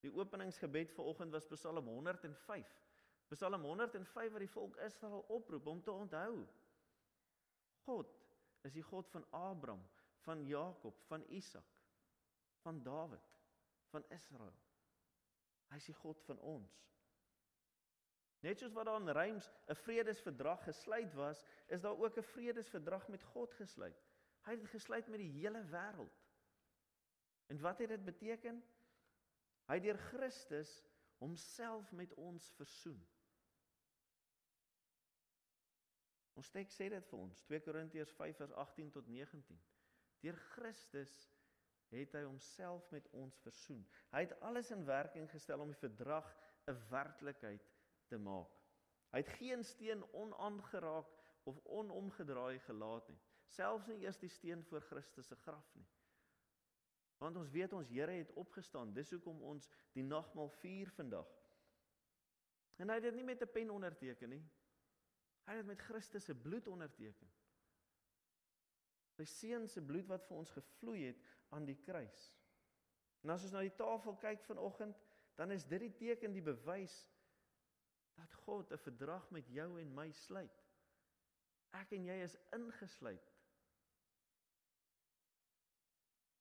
Die 0.03 0.11
openingsgebed 0.15 0.93
vanoggend 0.95 1.35
was 1.35 1.47
Psalm 1.51 1.87
105. 1.91 2.71
Psalm 3.29 3.63
105 3.67 4.31
wat 4.33 4.41
die 4.41 4.51
volk 4.51 4.77
Israel 4.85 5.25
oproep 5.27 5.67
om 5.67 5.81
te 5.83 5.91
onthou. 5.91 6.47
God 7.85 8.15
is 8.65 8.73
die 8.73 8.83
God 8.83 9.09
van 9.13 9.25
Abraham, 9.35 9.83
van 10.25 10.45
Jakob, 10.45 11.01
van 11.07 11.23
Isak, 11.27 11.65
van 12.63 12.83
Dawid, 12.83 13.35
van 13.89 14.05
Israel. 14.09 14.55
Hy 15.69 15.77
is 15.77 15.89
die 15.89 15.97
God 16.01 16.21
van 16.25 16.39
ons. 16.39 16.77
Net 18.39 18.61
soos 18.61 18.73
wat 18.73 18.87
daar 18.87 19.01
in 19.01 19.11
Reims 19.15 19.49
'n 19.67 19.75
vredesverdrag 19.75 20.63
gesluit 20.63 21.13
was, 21.13 21.43
is 21.67 21.81
daar 21.81 21.97
ook 21.97 22.17
'n 22.17 22.23
vredesverdrag 22.23 23.07
met 23.07 23.23
God 23.23 23.53
gesluit. 23.53 23.99
Hy 24.45 24.51
het 24.55 24.67
gesluit 24.67 25.07
met 25.07 25.19
die 25.19 25.31
hele 25.31 25.63
wêreld. 25.63 26.15
En 27.47 27.59
wat 27.59 27.77
het 27.77 27.89
dit 27.89 28.03
beteken? 28.05 28.63
Hy 29.65 29.73
het 29.73 29.83
deur 29.83 29.97
Christus 29.97 30.83
homself 31.17 31.91
met 31.91 32.13
ons 32.13 32.51
versoen. 32.51 33.07
Ons 36.33 36.49
teks 36.49 36.77
sê 36.79 36.87
dit 36.89 37.05
vir 37.05 37.19
ons, 37.19 37.41
2 37.43 37.61
Korintiërs 37.61 38.11
5 38.15 38.35
vers 38.35 38.51
18 38.51 38.91
tot 38.91 39.07
19. 39.07 39.59
Deur 40.23 40.37
Christus 40.53 41.13
het 41.89 42.13
hy 42.13 42.23
homself 42.23 42.89
met 42.93 43.07
ons 43.17 43.39
versoen. 43.41 43.81
Hy 44.13 44.25
het 44.25 44.35
alles 44.45 44.71
in 44.71 44.85
werking 44.85 45.29
gestel 45.31 45.63
om 45.63 45.71
die 45.71 45.81
verdrag 45.81 46.27
'n 46.69 46.77
werklikheid 46.89 47.69
te 48.07 48.17
maak. 48.17 48.51
Hy 49.11 49.23
het 49.23 49.37
geen 49.39 49.63
steen 49.63 50.03
onaangeraak 50.13 51.07
of 51.43 51.59
onomgedraai 51.65 52.59
gelaat 52.59 53.07
nie, 53.09 53.19
selfs 53.45 53.87
nie 53.87 54.01
eers 54.03 54.19
die 54.21 54.29
steen 54.29 54.63
voor 54.63 54.81
Christus 54.81 55.27
se 55.27 55.35
graf 55.35 55.75
nie. 55.75 55.87
Want 57.17 57.35
ons 57.35 57.49
weet 57.51 57.73
ons 57.73 57.89
Here 57.89 58.11
het 58.11 58.31
opgestaan. 58.31 58.93
Dis 58.93 59.11
hoekom 59.11 59.41
ons 59.41 59.67
die 59.93 60.03
nagmaal 60.03 60.49
vier 60.61 60.91
vandag. 60.95 61.27
En 62.79 62.89
hy 62.89 62.95
het 62.95 63.03
dit 63.03 63.15
nie 63.15 63.23
met 63.27 63.41
'n 63.41 63.51
pen 63.51 63.69
onderteken 63.69 64.29
nie. 64.29 64.43
Hy 65.45 65.55
het 65.55 65.65
dit 65.65 65.65
met 65.65 65.81
Christus 65.81 66.25
se 66.25 66.35
bloed 66.35 66.67
onderteken. 66.67 67.31
Sy 69.19 69.25
seun 69.27 69.67
se 69.67 69.81
bloed 69.83 70.07
wat 70.07 70.23
vir 70.29 70.37
ons 70.39 70.51
gevloei 70.55 71.01
het 71.09 71.23
aan 71.51 71.65
die 71.67 71.75
kruis. 71.83 72.19
En 73.25 73.33
as 73.33 73.43
ons 73.43 73.51
na 73.51 73.63
die 73.65 73.75
tafel 73.75 74.15
kyk 74.21 74.45
vanoggend, 74.47 74.95
dan 75.35 75.51
is 75.51 75.65
dit 75.67 75.81
die 75.83 75.91
teken, 75.91 76.31
die 76.31 76.43
bewys 76.45 76.95
dat 78.15 78.33
God 78.45 78.71
'n 78.71 78.77
verdrag 78.77 79.29
met 79.31 79.47
jou 79.51 79.79
en 79.81 79.93
my 79.95 80.11
sluit. 80.11 80.63
Ek 81.73 81.91
en 81.91 82.05
jy 82.05 82.15
is 82.23 82.37
ingesluit 82.55 83.35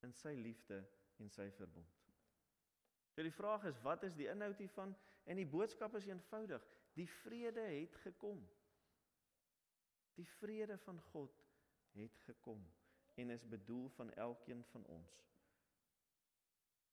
in 0.02 0.12
sy 0.12 0.34
liefde 0.38 0.78
en 1.18 1.30
sy 1.30 1.50
verbond. 1.50 2.06
So 3.10 3.22
die 3.22 3.34
vraag 3.34 3.64
is 3.64 3.82
wat 3.82 4.02
is 4.02 4.14
die 4.14 4.28
inhoud 4.30 4.58
hiervan? 4.58 4.94
En 5.26 5.36
die 5.36 5.46
boodskap 5.46 5.94
is 5.94 6.06
eenvoudig. 6.06 6.62
Die 6.94 7.08
vrede 7.08 7.60
het 7.60 7.96
gekom. 7.96 8.48
Die 10.14 10.28
vrede 10.38 10.78
van 10.78 11.00
God 11.00 11.47
het 11.92 12.18
gekom 12.26 12.62
en 13.14 13.30
is 13.30 13.48
bedoel 13.48 13.88
van 13.88 14.12
elkeen 14.14 14.64
van 14.64 14.84
ons. 14.84 15.16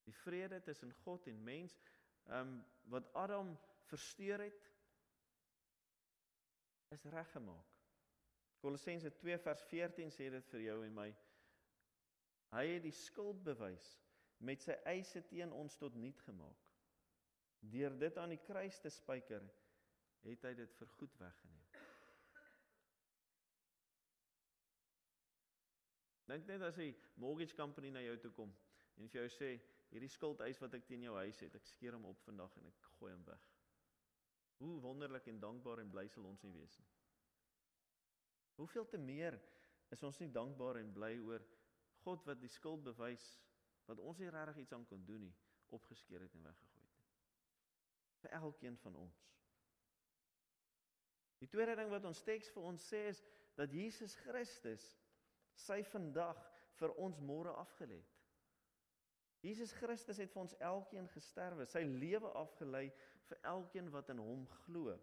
Die 0.04 0.14
vrede 0.14 0.62
tussen 0.62 0.94
God 0.94 1.28
en 1.28 1.44
mens, 1.44 1.78
ehm 2.24 2.48
um, 2.48 2.66
wat 2.90 3.14
Adam 3.14 3.58
versteur 3.90 4.42
het, 4.42 4.72
is 6.88 7.04
reggemaak. 7.04 7.74
Kolossense 8.58 9.12
2 9.16 9.38
vers 9.38 9.62
14 9.70 10.12
sê 10.14 10.30
dit 10.34 10.48
vir 10.54 10.62
jou 10.62 10.78
en 10.86 10.94
my. 10.94 11.10
Hy 12.56 12.66
het 12.70 12.86
die 12.86 12.96
skuld 12.96 13.44
bewys 13.44 13.90
met 14.38 14.62
sy 14.62 14.78
eise 14.90 15.22
teen 15.30 15.54
ons 15.54 15.78
tot 15.82 15.96
niet 15.96 16.20
gemaak. 16.28 16.64
Deur 17.60 17.98
dit 17.98 18.18
aan 18.18 18.34
die 18.34 18.42
kruis 18.42 18.80
te 18.82 18.92
spyker, 18.94 19.46
het 20.26 20.44
hy 20.46 20.54
dit 20.58 20.74
vir 20.80 20.92
goed 20.98 21.18
weggeneem. 21.22 21.65
Dink 26.26 26.48
net 26.50 26.62
as 26.62 26.78
'n 26.78 26.96
mortgage 27.16 27.56
company 27.56 27.90
na 27.90 28.02
jou 28.02 28.18
toe 28.18 28.32
kom 28.32 28.56
en 28.98 29.10
vir 29.10 29.22
jou 29.22 29.30
sê 29.30 29.62
hierdie 29.92 30.10
skuldeis 30.10 30.60
wat 30.60 30.74
ek 30.74 30.86
teen 30.86 31.04
jou 31.04 31.16
huis 31.16 31.40
het, 31.40 31.56
ek 31.56 31.66
skeer 31.66 31.94
hom 31.94 32.06
op 32.06 32.22
vandag 32.26 32.56
en 32.58 32.66
ek 32.66 32.82
gooi 32.98 33.12
hom 33.14 33.24
weg. 33.28 33.44
Hoe 34.58 34.80
wonderlik 34.82 35.28
en 35.28 35.40
dankbaar 35.40 35.80
en 35.80 35.92
bly 35.92 36.08
sal 36.08 36.26
ons 36.26 36.42
nie 36.44 36.52
wees 36.52 36.78
nie. 36.80 36.88
Hoeveel 38.56 38.88
te 38.88 38.98
meer 38.98 39.40
is 39.92 40.04
ons 40.04 40.20
nie 40.20 40.32
dankbaar 40.32 40.80
en 40.80 40.94
bly 40.96 41.18
oor 41.20 41.44
God 42.06 42.26
wat 42.26 42.40
die 42.42 42.52
skuld 42.52 42.84
bewys 42.84 43.26
wat 43.86 44.00
ons 44.00 44.18
nie 44.18 44.32
regtig 44.34 44.64
iets 44.64 44.74
aan 44.74 44.86
kon 44.90 45.04
doen 45.06 45.22
nie, 45.28 45.36
opgeskeer 45.76 46.24
het 46.26 46.34
en 46.34 46.44
weggegooi 46.48 46.82
het 46.82 46.94
nie. 46.96 47.04
Vir 48.24 48.38
elkeen 48.40 48.78
van 48.82 48.96
ons. 49.04 49.22
Die 51.44 51.50
tweede 51.52 51.76
ding 51.78 51.92
wat 51.92 52.06
ons 52.08 52.24
teks 52.26 52.50
vir 52.56 52.66
ons 52.72 52.88
sê 52.90 53.04
is 53.12 53.22
dat 53.60 53.74
Jesus 53.76 54.16
Christus 54.24 54.86
sy 55.56 55.82
vandag 55.92 56.40
vir 56.80 56.94
ons 57.02 57.20
môre 57.24 57.54
afgelê 57.62 58.00
het. 58.02 58.12
Jesus 59.46 59.74
Christus 59.78 60.18
het 60.18 60.32
vir 60.34 60.42
ons 60.42 60.56
elkeen 60.64 61.08
gesterwe, 61.14 61.68
sy 61.70 61.84
lewe 61.86 62.32
afgelê 62.40 62.88
vir 63.30 63.42
elkeen 63.52 63.92
wat 63.94 64.10
in 64.14 64.22
hom 64.24 64.48
glo. 64.64 64.96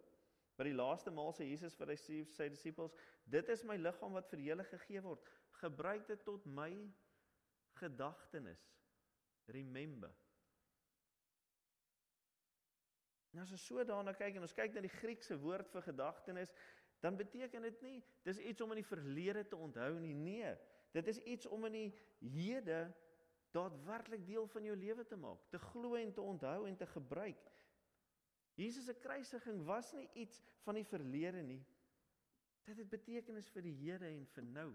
By 0.57 0.67
die 0.67 0.75
laaste 0.75 1.13
maal 1.15 1.31
sê 1.33 1.47
Jesus 1.47 1.77
vir 1.79 1.93
sy 1.97 2.49
disippels, 2.51 2.93
dit 3.25 3.49
is 3.49 3.63
my 3.65 3.77
liggaam 3.79 4.13
wat 4.17 4.27
vir 4.29 4.43
julle 4.49 4.65
gegee 4.67 5.01
word 5.05 5.31
gebruik 5.61 6.05
dit 6.09 6.19
tot 6.27 6.45
my 6.45 6.71
gedagtenis. 7.79 8.61
Remember. 9.55 10.11
Nou 13.33 13.41
as 13.41 13.53
ons 13.55 13.65
so 13.65 13.81
daarna 13.87 14.13
kyk 14.17 14.37
en 14.37 14.45
ons 14.45 14.55
kyk 14.55 14.75
na 14.75 14.83
die 14.85 14.93
Griekse 14.99 15.37
woord 15.41 15.71
vir 15.73 15.87
gedagtenis, 15.87 16.53
dan 17.03 17.15
beteken 17.19 17.61
dit 17.61 17.81
nie 17.83 17.97
dis 18.23 18.37
iets 18.39 18.61
om 18.63 18.71
in 18.71 18.79
die 18.79 18.87
verlede 18.87 19.43
te 19.47 19.59
onthou 19.59 19.97
nie. 19.99 20.13
Nee, 20.15 20.53
dit 20.95 21.07
is 21.11 21.19
iets 21.27 21.45
om 21.51 21.65
in 21.67 21.75
die 21.75 21.89
hede 22.31 22.85
daadwerklik 23.51 24.23
deel 24.25 24.47
van 24.47 24.63
jou 24.63 24.75
lewe 24.77 25.03
te 25.05 25.17
maak, 25.19 25.41
te 25.51 25.59
glo 25.59 25.97
en 25.99 26.13
te 26.13 26.21
onthou 26.21 26.63
en 26.67 26.77
te 26.79 26.87
gebruik. 26.87 27.49
Jesus 28.55 28.85
se 28.87 28.95
kruisiging 28.95 29.65
was 29.67 29.91
nie 29.93 30.07
iets 30.23 30.39
van 30.63 30.79
die 30.79 30.85
verlede 30.87 31.41
nie. 31.43 31.59
Dit 32.63 32.79
het 32.79 32.89
betekenis 32.89 33.49
vir 33.51 33.65
die 33.67 33.75
hede 33.81 34.07
en 34.07 34.23
vir 34.35 34.47
nou 34.47 34.69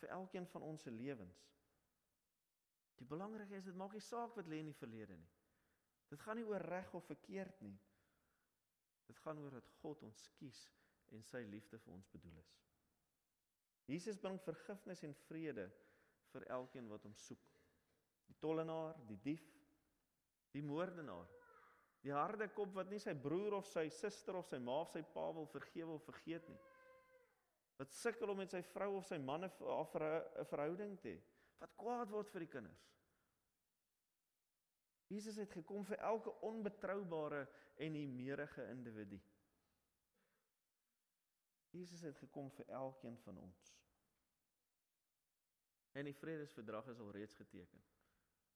vir 0.00 0.14
elkeen 0.16 0.46
van 0.54 0.64
ons 0.64 0.86
se 0.86 0.90
lewens. 0.90 1.42
Die 2.96 3.06
belangrike 3.10 3.58
is 3.58 3.68
dit 3.68 3.76
maak 3.76 3.92
nie 3.92 4.06
saak 4.06 4.38
wat 4.38 4.48
lê 4.48 4.62
in 4.62 4.70
die 4.72 4.78
verlede 4.78 5.18
nie. 5.18 5.28
Dit 6.08 6.24
gaan 6.24 6.40
nie 6.40 6.48
oor 6.48 6.64
reg 6.64 6.94
of 6.96 7.04
verkeerd 7.12 7.60
nie. 7.66 7.76
Dit 9.04 9.20
gaan 9.20 9.42
oor 9.44 9.58
dat 9.58 9.68
God 9.82 10.06
ons 10.08 10.24
kies 10.38 10.64
en 11.14 11.22
sy 11.22 11.42
liefde 11.48 11.78
vir 11.78 11.94
ons 11.94 12.10
bedoel 12.12 12.38
is. 12.42 12.52
Jesus 13.90 14.18
bring 14.20 14.38
vergifnis 14.40 15.02
en 15.04 15.14
vrede 15.28 15.68
vir 16.32 16.46
elkeen 16.56 16.88
wat 16.90 17.04
hom 17.04 17.14
soek. 17.20 17.42
Die 18.28 18.36
tollenaar, 18.40 18.96
die 19.08 19.18
dief, 19.24 19.44
die 20.54 20.62
moordenaar, 20.64 21.28
die 22.04 22.12
harde 22.12 22.48
kop 22.56 22.72
wat 22.76 22.90
nie 22.92 23.00
sy 23.00 23.14
broer 23.16 23.58
of 23.58 23.68
sy 23.68 23.86
suster 23.92 24.36
of 24.38 24.48
sy 24.48 24.60
ma 24.60 24.80
of 24.84 24.92
sy 24.92 25.02
pa 25.14 25.26
wil 25.36 25.48
vergewe 25.52 25.96
of 25.96 26.08
vergeet 26.08 26.48
nie. 26.48 26.60
Wat 27.78 27.92
sukkel 27.92 28.30
om 28.30 28.38
met 28.38 28.52
sy 28.54 28.62
vrou 28.70 28.94
of 28.98 29.06
sy 29.08 29.18
man 29.18 29.44
'n 29.44 29.50
verhouding 30.50 30.98
te 31.00 31.16
hê. 31.16 31.20
Wat 31.60 31.76
kwaad 31.76 32.10
word 32.10 32.30
vir 32.30 32.40
die 32.40 32.52
kinders. 32.52 32.84
Jesus 35.08 35.36
het 35.36 35.52
gekom 35.52 35.84
vir 35.84 35.98
elke 35.98 36.30
onbetroubare 36.40 37.46
en 37.76 37.94
hemierige 37.94 38.68
individu. 38.70 39.20
Jesus 41.74 42.00
het 42.06 42.18
gekom 42.22 42.50
vir 42.54 42.68
elkeen 42.68 43.16
van 43.18 43.38
ons. 43.42 43.62
En 45.98 46.06
die 46.06 46.14
vredesverdrag 46.14 46.86
is 46.92 47.00
al 47.02 47.10
reeds 47.14 47.34
geteken 47.34 47.82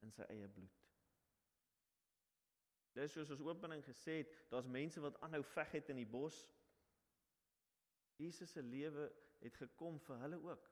in 0.06 0.12
sy 0.14 0.26
eie 0.30 0.48
bloed. 0.48 0.84
Dis 2.94 3.14
soos 3.14 3.30
ons 3.34 3.42
opening 3.46 3.82
gesê 3.86 4.20
het, 4.20 4.30
daar's 4.50 4.70
mense 4.70 5.02
wat 5.02 5.18
aanhou 5.22 5.42
veg 5.54 5.74
het 5.78 5.90
in 5.92 6.00
die 6.00 6.08
bos. 6.08 6.38
Jesus 8.18 8.54
se 8.54 8.62
lewe 8.62 9.08
het 9.42 9.58
gekom 9.58 9.98
vir 10.06 10.22
hulle 10.24 10.38
ook. 10.50 10.70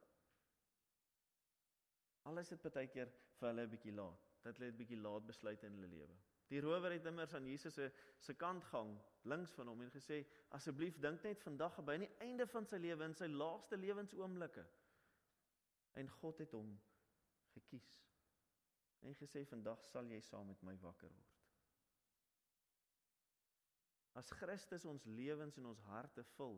Al 2.26 2.42
is 2.42 2.50
dit 2.50 2.66
baie 2.66 2.90
keer 2.90 3.12
vir 3.38 3.48
hulle 3.50 3.66
'n 3.66 3.74
bietjie 3.74 3.94
laat 3.94 4.24
dat 4.42 4.58
hulle 4.58 4.70
'n 4.72 4.78
bietjie 4.78 4.98
laat 5.02 5.26
besluit 5.26 5.62
in 5.62 5.78
hulle 5.78 5.90
lewe. 5.98 6.16
Die 6.50 6.60
rower 6.62 6.94
het 6.94 7.06
immers 7.10 7.34
aan 7.34 7.46
Jesus 7.50 7.74
se 7.74 7.90
se 8.22 8.34
kant 8.34 8.64
gang 8.70 8.92
links 9.26 9.52
van 9.58 9.68
hom 9.68 9.80
en 9.82 9.90
gesê 9.90 10.22
asseblief 10.54 10.98
dink 11.02 11.24
net 11.26 11.42
vandag 11.42 11.80
by 11.84 11.96
die 12.00 12.10
einde 12.24 12.46
van 12.46 12.66
sy 12.66 12.78
lewe 12.82 13.04
in 13.04 13.16
sy 13.18 13.26
laaste 13.30 13.78
lewensoomblikke. 13.80 14.64
En 15.98 16.10
God 16.20 16.42
het 16.44 16.54
hom 16.54 16.70
gekies. 17.56 17.90
En 19.02 19.16
gesê 19.18 19.42
vandag 19.48 19.82
sal 19.90 20.08
jy 20.10 20.20
saam 20.22 20.46
met 20.52 20.62
my 20.66 20.76
wakker 20.82 21.10
word. 21.10 21.32
As 24.16 24.30
Christus 24.38 24.86
ons 24.88 25.04
lewens 25.04 25.58
en 25.60 25.66
ons 25.68 25.82
harte 25.90 26.24
vul, 26.36 26.56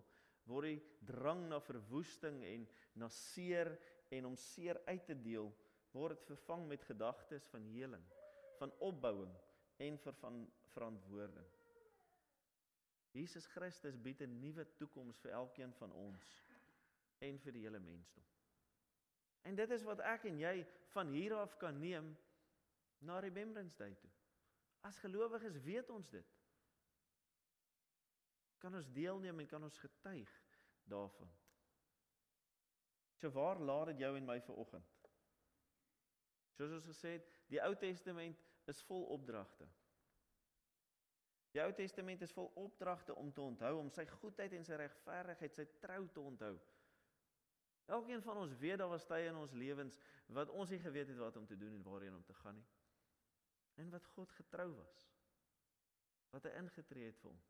word 0.49 0.71
die 0.71 1.07
drang 1.09 1.49
na 1.49 1.59
verwoesting 1.61 2.39
en 2.47 2.69
na 3.01 3.09
seer 3.13 3.73
en 4.15 4.29
om 4.31 4.37
seer 4.39 4.79
uit 4.87 5.05
te 5.09 5.17
deel 5.19 5.51
word 5.93 6.21
dit 6.21 6.31
vervang 6.31 6.67
met 6.69 6.85
gedagtes 6.85 7.49
van 7.51 7.65
heling, 7.73 8.05
van 8.61 8.73
opbouing 8.85 9.33
en 9.79 9.99
vir 9.99 10.15
van 10.21 10.43
verantwoording. 10.75 11.47
Jesus 13.17 13.47
Christus 13.47 13.97
bied 13.97 14.21
'n 14.23 14.39
nuwe 14.41 14.65
toekoms 14.77 15.19
vir 15.19 15.31
elkeen 15.31 15.73
van 15.73 15.93
ons 15.93 16.27
en 17.19 17.39
vir 17.39 17.53
die 17.53 17.63
hele 17.63 17.79
mensdom. 17.79 18.25
En 19.43 19.55
dit 19.55 19.71
is 19.71 19.83
wat 19.83 20.01
ek 20.01 20.25
en 20.25 20.39
jy 20.39 20.67
van 20.93 21.07
hier 21.07 21.35
af 21.35 21.57
kan 21.57 21.79
neem 21.79 22.17
na 22.99 23.19
Remembrance 23.19 23.77
Day 23.77 23.95
toe. 23.95 24.11
As 24.81 24.99
gelowiges 24.99 25.61
weet 25.63 25.91
ons 25.91 26.09
dit. 26.09 26.37
Kan 28.59 28.75
ons 28.75 28.93
deelneem 28.93 29.41
en 29.41 29.47
kan 29.47 29.63
ons 29.63 29.79
getuig 29.79 30.35
daarvan. 30.85 31.31
So 33.19 33.31
waar 33.31 33.59
laat 33.61 33.87
dit 33.87 33.99
jou 33.99 34.17
en 34.17 34.27
my 34.27 34.41
ver 34.41 34.55
oggend? 34.55 34.95
Soos 36.59 36.73
ons 36.73 36.87
gesê 36.87 37.19
het, 37.19 37.27
die 37.51 37.61
Ou 37.63 37.75
Testament 37.79 38.48
is 38.69 38.83
vol 38.89 39.05
opdragte. 39.15 39.67
Die 41.57 41.63
Ou 41.65 41.73
Testament 41.73 42.23
is 42.23 42.33
vol 42.37 42.51
opdragte 42.61 43.15
om 43.17 43.33
te 43.33 43.41
onthou 43.41 43.79
om 43.81 43.89
sy 43.91 44.05
goedheid 44.21 44.53
en 44.53 44.67
sy 44.69 44.77
regverdigheid, 44.77 45.57
sy 45.57 45.65
trou 45.81 46.03
te 46.13 46.21
onthou. 46.21 46.57
Elkeen 47.89 48.23
van 48.23 48.37
ons 48.37 48.53
weet 48.61 48.79
daar 48.83 48.93
was 48.93 49.07
tye 49.09 49.31
in 49.31 49.39
ons 49.41 49.55
lewens 49.57 49.97
wat 50.37 50.53
ons 50.53 50.71
nie 50.71 50.81
geweet 50.83 51.09
het 51.09 51.21
wat 51.23 51.39
om 51.41 51.47
te 51.49 51.57
doen 51.57 51.73
en 51.73 51.87
waarheen 51.87 52.19
om 52.19 52.25
te 52.25 52.37
gaan 52.43 52.59
nie. 52.59 52.67
En 53.81 53.89
wat 53.91 54.05
God 54.13 54.33
getrou 54.37 54.69
was. 54.77 55.07
Wat 56.35 56.45
hy 56.45 56.53
ingetree 56.61 57.09
het 57.09 57.21
vir 57.23 57.31
ons. 57.33 57.49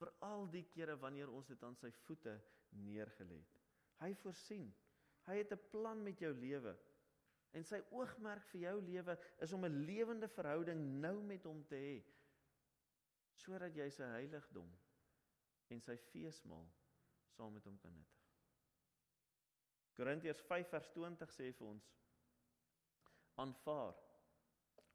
Vir 0.00 0.10
al 0.26 0.48
die 0.50 0.64
kere 0.72 0.98
wanneer 0.98 1.30
ons 1.30 1.46
dit 1.46 1.62
aan 1.62 1.78
sy 1.78 1.92
voete 2.02 2.34
neergelê 2.82 3.38
het. 3.38 3.62
Hy 4.02 4.10
voorsien. 4.24 4.66
Hy 5.28 5.36
het 5.38 5.52
'n 5.52 5.70
plan 5.70 6.02
met 6.02 6.18
jou 6.18 6.32
lewe. 6.34 6.74
En 7.56 7.64
sy 7.64 7.80
oogmerk 7.96 8.46
vir 8.52 8.60
jou 8.60 8.76
lewe 8.82 9.18
is 9.44 9.52
om 9.52 9.64
'n 9.64 9.84
lewende 9.84 10.28
verhouding 10.28 10.82
nou 11.00 11.22
met 11.22 11.44
hom 11.44 11.64
te 11.66 11.76
hê 11.76 11.98
sodat 13.38 13.76
jy 13.76 13.90
sy 13.90 14.04
heiligdom 14.04 14.70
en 15.68 15.80
sy 15.80 15.96
feesmaal 15.96 16.66
saam 17.36 17.52
met 17.52 17.64
hom 17.64 17.78
kan 17.78 17.94
nuttig. 17.94 18.18
Korintiërs 19.98 20.42
5 20.46 20.68
vers 20.70 20.90
20 20.94 21.32
sê 21.34 21.48
vir 21.58 21.66
ons: 21.66 21.88
Aanvaar. 23.42 23.96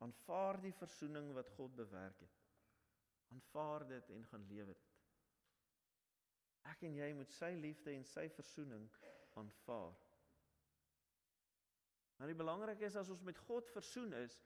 Aanvaar 0.04 0.60
die 0.64 0.74
verzoening 0.76 1.34
wat 1.36 1.52
God 1.58 1.76
bewerk 1.76 2.20
het. 2.20 2.40
Aanvaar 3.32 3.88
dit 3.88 4.10
en 4.10 4.26
gaan 4.32 4.48
lewe 4.48 4.74
dit. 4.74 4.90
Ek 6.72 6.84
en 6.88 6.96
jy 6.96 7.10
moet 7.18 7.32
sy 7.36 7.52
liefde 7.60 7.92
en 7.92 8.06
sy 8.08 8.30
verzoening 8.38 8.88
aanvaar. 9.40 9.96
Maar 12.24 12.32
die 12.32 12.40
belangrike 12.40 12.86
is 12.88 12.96
as 12.96 13.10
ons 13.12 13.22
met 13.28 13.38
God 13.50 13.68
versoen 13.76 14.14
is, 14.16 14.38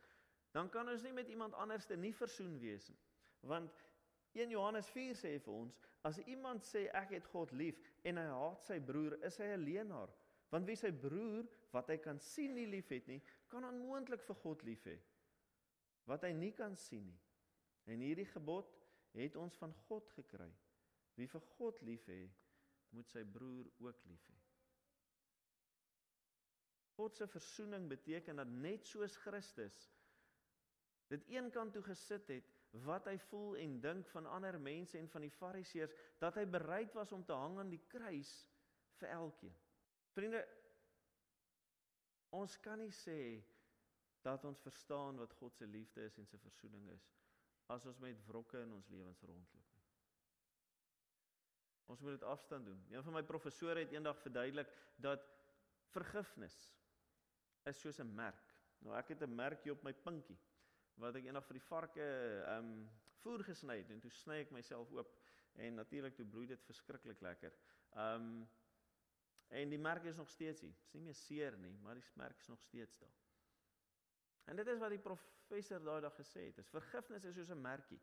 dan 0.49 0.65
kan 0.73 0.87
ons 0.89 1.03
nie 1.05 1.11
met 1.13 1.27
iemand 1.29 1.53
anders 1.61 1.85
te 1.85 1.93
nie 1.93 2.09
versoen 2.17 2.55
wees 2.57 2.87
nie. 2.89 2.97
Want 3.45 3.83
1 4.33 4.49
Johannes 4.49 4.89
4 4.95 5.13
sê 5.19 5.35
vir 5.45 5.53
ons, 5.53 5.77
as 6.09 6.17
iemand 6.25 6.65
sê 6.65 6.87
ek 6.97 7.13
het 7.13 7.29
God 7.29 7.53
lief 7.53 7.77
en 8.01 8.17
hy 8.17 8.23
haat 8.31 8.65
sy 8.65 8.79
broer, 8.81 9.19
is 9.29 9.37
hy 9.37 9.51
'n 9.53 9.61
leienaar. 9.61 10.09
Want 10.49 10.65
wie 10.65 10.75
sy 10.81 10.89
broer 10.89 11.45
wat 11.69 11.93
hy 11.93 11.99
kan 12.01 12.17
sien 12.17 12.57
nie 12.57 12.65
liefhet 12.65 13.05
nie, 13.13 13.21
kan 13.47 13.69
onmoontlik 13.69 14.25
vir 14.25 14.41
God 14.41 14.65
lief 14.65 14.89
hê. 14.89 14.97
Wat 16.09 16.25
hy 16.25 16.33
nie 16.33 16.53
kan 16.57 16.75
sien 16.75 17.05
nie. 17.05 17.21
En 17.93 18.01
hierdie 18.01 18.25
gebod 18.33 18.73
het 19.13 19.35
ons 19.35 19.61
van 19.61 19.73
God 19.85 20.09
gekry. 20.17 20.49
Wie 21.13 21.27
vir 21.27 21.45
God 21.59 21.81
lief 21.81 22.09
hê, 22.09 22.23
moet 22.89 23.07
sy 23.13 23.23
broer 23.23 23.69
ook 23.77 24.05
lief 24.09 24.29
hê. 24.33 24.46
God 26.97 27.15
se 27.15 27.27
verzoening 27.29 27.87
beteken 27.89 28.41
dat 28.41 28.49
net 28.49 28.87
soos 28.89 29.17
Christus 29.21 29.77
dit 31.07 31.23
een 31.31 31.51
kant 31.53 31.73
toe 31.73 31.83
gesit 31.85 32.27
het 32.33 32.53
wat 32.83 33.07
hy 33.07 33.15
voel 33.29 33.55
en 33.61 33.77
dink 33.81 34.09
van 34.11 34.27
ander 34.27 34.57
mense 34.59 34.97
en 34.99 35.07
van 35.09 35.23
die 35.23 35.31
fariseërs 35.31 35.93
dat 36.19 36.35
hy 36.35 36.45
bereid 36.51 36.93
was 36.97 37.13
om 37.15 37.23
te 37.25 37.37
hang 37.37 37.59
aan 37.61 37.71
die 37.71 37.83
kruis 37.87 38.31
vir 38.99 39.13
elkeen. 39.13 39.55
Vriende, 40.17 40.41
ons 42.35 42.57
kan 42.65 42.81
nie 42.81 42.91
sê 42.91 43.37
dat 44.25 44.43
ons 44.49 44.61
verstaan 44.65 45.21
wat 45.21 45.33
God 45.39 45.55
se 45.55 45.69
liefde 45.69 46.03
is 46.03 46.17
en 46.19 46.27
sy 46.27 46.39
verzoening 46.43 46.89
is 46.91 47.07
as 47.71 47.85
ons 47.87 47.99
met 47.99 48.19
wrokke 48.27 48.59
in 48.63 48.73
ons 48.75 48.87
lewens 48.91 49.23
rondloop 49.27 49.71
nie. 49.75 49.85
Ons 51.91 52.03
moet 52.03 52.15
dit 52.15 52.23
afstand 52.27 52.67
doen. 52.67 52.79
Een 52.91 53.03
van 53.03 53.15
my 53.15 53.23
professore 53.27 53.79
het 53.83 53.91
eendag 53.95 54.19
verduidelik 54.23 54.71
dat 55.03 55.23
vergifnis 55.91 56.55
is 57.67 57.79
soos 57.79 57.99
'n 57.99 58.15
merk. 58.15 58.53
Nou 58.79 58.95
ek 58.95 59.13
het 59.13 59.21
'n 59.23 59.35
merkie 59.35 59.71
op 59.71 59.83
my 59.83 59.93
pinkie 59.93 60.39
wat 61.01 61.15
ek 61.15 61.25
eendag 61.25 61.45
vir 61.45 61.59
die 61.59 61.67
varke 61.67 62.05
ehm 62.45 62.71
um, 62.71 62.89
voer 63.21 63.43
gesny 63.43 63.77
het 63.77 63.89
en 63.93 63.99
toe 63.99 64.11
sny 64.11 64.41
ek 64.43 64.51
myself 64.51 64.91
oop 64.91 65.13
en 65.53 65.75
natuurlik 65.75 66.15
toe 66.15 66.25
bloei 66.25 66.47
dit 66.47 66.63
verskriklik 66.69 67.21
lekker. 67.21 67.53
Ehm 67.95 68.21
um, 68.21 68.49
en 69.47 69.69
die 69.69 69.79
merk 69.79 70.03
is 70.03 70.17
nog 70.17 70.29
steeds 70.29 70.61
hier. 70.61 70.73
Dit 70.73 70.87
is 70.87 70.93
nie 70.93 71.01
meer 71.01 71.15
seer 71.15 71.57
nie, 71.57 71.77
maar 71.79 71.95
die 71.95 72.03
merk 72.19 72.39
is 72.39 72.47
nog 72.47 72.61
steeds 72.61 72.99
daar. 72.99 73.15
En 74.43 74.55
dit 74.55 74.67
is 74.67 74.79
wat 74.79 74.89
die 74.89 74.99
professor 74.99 75.83
daai 75.83 76.01
dag 76.01 76.15
gesê 76.15 76.49
het. 76.49 76.57
Is 76.57 76.69
vergifnis 76.69 77.25
is 77.25 77.35
soos 77.35 77.49
'n 77.49 77.61
merkie. 77.61 78.01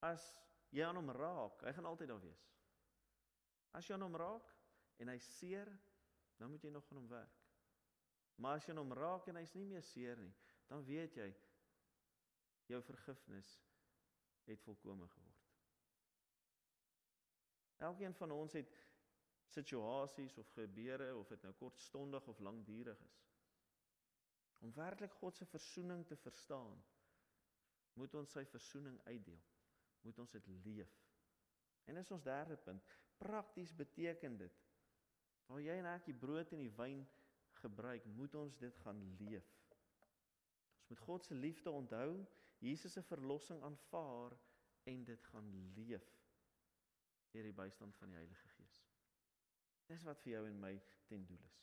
As 0.00 0.24
jy 0.70 0.84
aan 0.84 0.96
hom 0.96 1.10
raak, 1.10 1.62
hy 1.62 1.72
gaan 1.72 1.84
altyd 1.84 2.08
daar 2.08 2.20
wees. 2.20 2.44
As 3.70 3.86
jy 3.86 3.94
aan 3.94 4.06
hom 4.06 4.16
raak 4.16 4.54
en 4.96 5.08
hy 5.08 5.18
seer, 5.18 5.70
dan 6.38 6.50
moet 6.50 6.62
jy 6.62 6.70
nog 6.70 6.90
aan 6.90 6.96
hom 6.96 7.08
werk. 7.08 7.47
Maar 8.38 8.58
as 8.58 8.66
jy 8.68 8.74
hom 8.78 8.94
raak 8.94 9.26
en 9.30 9.40
hy's 9.40 9.54
nie 9.58 9.66
meer 9.66 9.82
seer 9.82 10.20
nie, 10.20 10.34
dan 10.70 10.84
weet 10.86 11.16
jy 11.18 11.28
jou 12.68 12.80
vergifnis 12.84 13.54
het 14.48 14.62
volkome 14.62 15.08
geword. 15.08 15.48
Elkeen 17.88 18.14
van 18.18 18.34
ons 18.34 18.54
het 18.58 18.76
situasies 19.54 20.36
of 20.38 20.50
gebeure 20.54 21.08
of 21.16 21.28
dit 21.32 21.42
nou 21.46 21.54
kortstondig 21.58 22.26
of 22.28 22.38
lankdurig 22.44 23.00
is. 23.06 23.18
Om 24.58 24.74
werklik 24.74 25.14
God 25.20 25.36
se 25.36 25.46
verzoening 25.46 26.06
te 26.06 26.16
verstaan, 26.16 26.78
moet 27.98 28.14
ons 28.14 28.32
sy 28.34 28.44
verzoening 28.46 28.98
uitdeel. 29.06 29.40
Moet 30.06 30.18
ons 30.22 30.34
dit 30.34 30.48
leef. 30.64 30.94
En 31.86 31.98
dis 31.98 32.10
ons 32.14 32.22
derde 32.22 32.56
punt. 32.56 32.82
Prakties 33.18 33.74
beteken 33.74 34.36
dit 34.38 34.64
waar 35.48 35.62
jy 35.64 35.78
en 35.80 35.86
ek 35.88 36.04
die 36.10 36.18
brood 36.20 36.50
en 36.52 36.60
die 36.60 36.74
wyn 36.76 37.06
gebruik, 37.62 38.04
moet 38.04 38.34
ons 38.34 38.58
dit 38.58 38.76
gaan 38.84 39.00
leef. 39.20 39.48
Ons 40.78 40.88
moet 40.88 41.04
God 41.06 41.24
se 41.24 41.34
liefde 41.34 41.70
onthou, 41.70 42.26
Jesus 42.58 42.92
se 42.92 43.02
verlossing 43.02 43.62
aanvaar 43.62 44.36
en 44.88 45.04
dit 45.04 45.24
gaan 45.32 45.50
leef 45.74 46.14
deur 47.30 47.44
die 47.44 47.52
bystand 47.52 47.96
van 47.96 48.08
die 48.08 48.16
Heilige 48.16 48.48
Gees. 48.48 48.78
Dis 49.86 50.04
wat 50.08 50.20
vir 50.24 50.32
jou 50.32 50.46
en 50.48 50.60
my 50.60 50.72
ten 51.06 51.26
doel 51.28 51.44
is. 51.44 51.58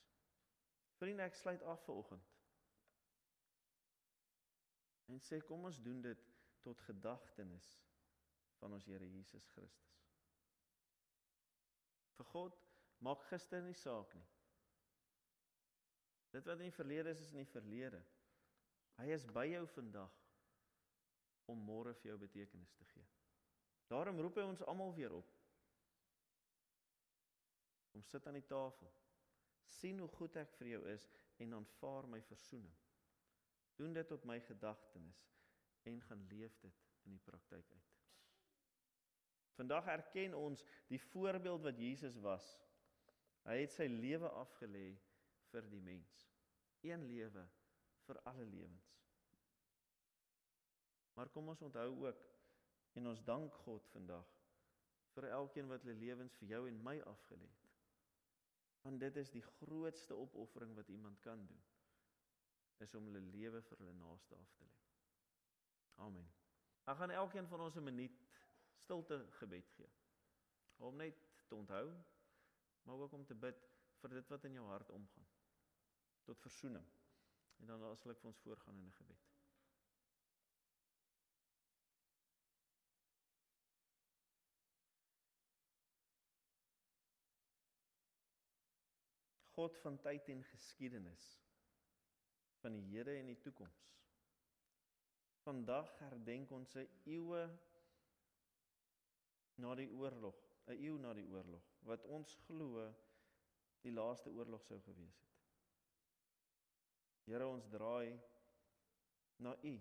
Vriende, 1.00 1.26
ek 1.26 1.36
sluit 1.36 1.64
af 1.68 1.82
vir 1.88 2.00
oggend. 2.00 2.32
En 5.12 5.20
sê 5.22 5.42
kom 5.46 5.66
ons 5.68 5.82
doen 5.86 6.00
dit 6.02 6.22
tot 6.66 6.82
gedagtenis 6.88 7.68
van 8.62 8.74
ons 8.78 8.88
Here 8.90 9.10
Jesus 9.10 9.46
Christus. 9.54 10.00
Vir 12.16 12.30
God 12.32 12.62
maak 13.06 13.26
gister 13.30 13.62
nie 13.66 13.76
saak 13.78 14.14
nie. 14.16 14.26
Dit 16.36 16.46
wat 16.50 16.60
in 16.60 16.68
die 16.68 16.76
verlede 16.76 17.14
is, 17.16 17.22
is 17.24 17.32
in 17.32 17.46
die 17.46 17.52
verlede. 17.52 18.02
Hy 19.00 19.08
is 19.16 19.24
by 19.32 19.46
jou 19.48 19.64
vandag 19.72 20.12
om 21.52 21.62
môre 21.64 21.94
vir 22.02 22.12
jou 22.12 22.18
betekenis 22.20 22.74
te 22.76 22.88
gee. 22.90 23.06
Daarom 23.88 24.20
roep 24.20 24.40
hy 24.42 24.44
ons 24.50 24.64
almal 24.68 24.92
weer 24.98 25.14
op. 25.16 25.30
Kom 27.94 28.04
sit 28.04 28.28
aan 28.28 28.40
die 28.40 28.50
tafel. 28.50 28.92
sien 29.76 30.00
hoe 30.00 30.10
goed 30.18 30.36
ek 30.40 30.52
vir 30.60 30.68
jou 30.70 30.82
is 30.92 31.08
en 31.44 31.56
aanvaar 31.58 32.06
my 32.08 32.20
verzoening. 32.28 32.76
Doen 33.76 33.96
dit 33.96 34.12
op 34.12 34.24
my 34.26 34.38
gedagtenis 34.46 35.24
en 35.90 36.02
gaan 36.02 36.22
leef 36.32 36.56
dit 36.62 36.84
in 37.06 37.16
die 37.16 37.24
praktyk 37.26 37.72
uit. 37.72 37.96
Vandag 39.56 39.88
erken 39.92 40.36
ons 40.38 40.64
die 40.92 41.02
voorbeeld 41.10 41.64
wat 41.64 41.80
Jesus 41.80 42.20
was. 42.24 42.46
Hy 43.48 43.58
het 43.64 43.76
sy 43.76 43.88
lewe 43.92 44.30
afgelê 44.44 44.88
vir 45.56 45.70
die 45.72 45.82
mens. 45.82 46.16
Een 46.84 47.06
lewe 47.08 47.46
vir 48.06 48.20
alle 48.30 48.46
lewens. 48.46 48.94
Maar 51.16 51.30
kom 51.32 51.48
ons 51.48 51.62
onthou 51.62 51.90
ook 52.06 52.26
en 53.00 53.08
ons 53.08 53.24
dank 53.24 53.54
God 53.64 53.88
vandag 53.94 54.32
vir 55.16 55.30
elkeen 55.32 55.70
wat 55.72 55.84
hulle 55.84 55.96
lewens 56.00 56.36
vir 56.42 56.52
jou 56.52 56.66
en 56.68 56.82
my 56.84 56.98
afgelê 57.08 57.48
het. 57.48 57.72
Want 58.84 59.00
dit 59.00 59.16
is 59.18 59.32
die 59.32 59.44
grootste 59.60 60.16
opoffering 60.16 60.76
wat 60.76 60.92
iemand 60.94 61.22
kan 61.24 61.46
doen 61.48 61.64
is 62.84 62.96
om 63.00 63.08
hulle 63.08 63.24
lewe 63.32 63.62
vir 63.64 63.80
hulle 63.80 63.94
naaste 63.96 64.36
af 64.36 64.52
te 64.58 64.66
lê. 64.68 64.82
Amen. 66.04 66.28
Ek 66.84 67.00
gaan 67.00 67.14
elkeen 67.16 67.48
van 67.48 67.64
ons 67.66 67.78
'n 67.80 67.84
minuut 67.84 68.26
stilte 68.84 69.22
gebed 69.40 69.72
gee. 69.78 69.90
Om 70.78 70.96
net 70.96 71.24
te 71.48 71.56
onthou, 71.56 71.96
maar 72.84 72.96
ook 72.96 73.12
om 73.12 73.26
te 73.26 73.36
bid 73.36 73.64
vir 74.02 74.10
dit 74.10 74.28
wat 74.28 74.44
in 74.44 74.54
jou 74.54 74.66
hart 74.68 74.90
omgaan. 74.90 75.35
Tot 76.26 76.42
verzoening. 76.42 76.90
En 77.62 77.72
dan 77.72 77.88
sal 78.02 78.12
ek 78.12 78.22
vir 78.22 78.32
ons 78.34 78.44
voorgaan 78.44 78.78
in 78.82 78.88
'n 78.90 78.98
gebed. 79.00 79.26
God 89.56 89.78
van 89.80 89.98
tyd 90.04 90.28
en 90.34 90.44
geskiedenis 90.44 91.26
van 92.60 92.74
die 92.76 92.84
hede 92.90 93.14
en 93.20 93.30
die 93.32 93.40
toekoms. 93.40 93.86
Vandag 95.46 95.94
herdenk 96.02 96.52
ons 96.52 96.76
'n 96.76 96.90
eeue 97.14 97.44
na 99.64 99.76
die 99.80 99.88
oorlog, 99.92 100.42
'n 100.68 100.76
eeu 100.88 100.98
na 100.98 101.14
die 101.14 101.28
oorlog 101.30 101.70
wat 101.92 102.04
ons 102.18 102.36
glo 102.48 102.84
die 103.86 103.94
laaste 103.94 104.30
oorlog 104.30 104.66
sou 104.66 104.82
gewees 104.82 105.20
het. 105.22 105.35
Here 107.26 107.48
ons 107.48 107.66
draai 107.74 108.14
na 109.42 109.56
U 109.66 109.74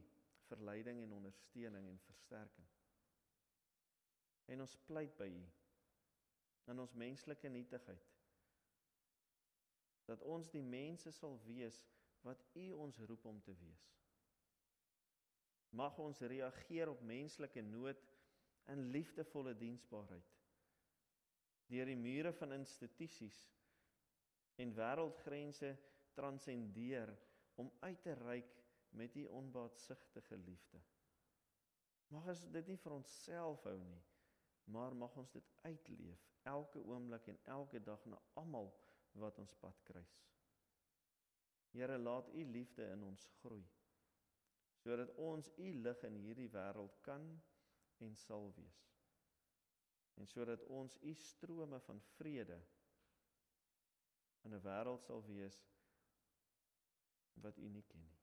vir 0.48 0.62
leiding 0.68 1.02
en 1.02 1.12
ondersteuning 1.18 1.88
en 1.90 2.00
versterking. 2.07 2.68
En 4.48 4.64
ons 4.64 4.76
pleit 4.88 5.12
by 5.20 5.28
U 5.28 5.44
in 6.72 6.80
ons 6.80 6.94
menslike 6.96 7.48
nietigheid 7.52 8.11
dat 10.09 10.22
ons 10.28 10.50
die 10.52 10.64
mense 10.64 11.12
sal 11.16 11.38
wees 11.46 11.78
wat 12.24 12.40
U 12.61 12.64
ons 12.85 12.98
roep 13.09 13.24
om 13.28 13.40
te 13.44 13.54
wees. 13.61 13.85
Mag 15.76 15.96
ons 15.98 16.20
reageer 16.20 16.92
op 16.92 17.02
menslike 17.04 17.62
nood 17.64 18.00
in 18.72 18.88
liefdevolle 18.92 19.54
diensbaarheid. 19.59 20.28
Deur 21.68 21.88
die 21.88 21.98
mure 21.98 22.33
van 22.37 22.52
institusies 22.57 23.38
en 24.61 24.74
wêreldgrense 24.76 25.72
transcendeer 26.14 27.11
om 27.55 27.73
uit 27.81 28.03
te 28.03 28.12
reik 28.12 28.51
met 28.90 29.17
U 29.17 29.25
onbaatsigtige 29.25 30.37
liefde. 30.37 30.81
Mag 32.07 32.27
ons 32.31 32.45
dit 32.57 32.67
nie 32.71 32.79
vir 32.79 32.95
onsself 32.95 33.64
hou 33.67 33.79
nie, 33.83 34.03
maar 34.75 34.95
mag 34.97 35.17
ons 35.19 35.33
dit 35.35 35.49
uitleef 35.62 36.27
elke 36.51 36.83
oomblik 36.85 37.27
en 37.33 37.40
elke 37.57 37.81
dag 37.83 38.05
na 38.07 38.21
almal 38.40 38.71
wat 39.23 39.38
ons 39.38 39.55
pad 39.62 39.81
kruis. 39.88 40.21
Here 41.75 41.99
laat 41.99 42.29
u 42.35 42.45
liefde 42.45 42.87
in 42.90 43.03
ons 43.03 43.31
groei 43.40 43.64
sodat 44.85 45.14
ons 45.17 45.47
u 45.57 45.71
lig 45.81 46.03
in 46.05 46.17
hierdie 46.21 46.51
wêreld 46.53 46.99
kan 47.07 47.23
en 48.05 48.17
sal 48.21 48.51
wees. 48.53 48.81
En 50.21 50.29
sodat 50.29 50.67
ons 50.69 50.99
u 51.01 51.14
strome 51.17 51.79
van 51.87 52.03
vrede 52.19 52.59
in 54.45 54.53
'n 54.53 54.61
wêreld 54.67 55.07
sal 55.07 55.25
wees 55.25 55.57
wat 57.42 57.59
u 57.59 57.68
nie 57.68 57.85
ken 57.88 58.05
nie. 58.05 58.20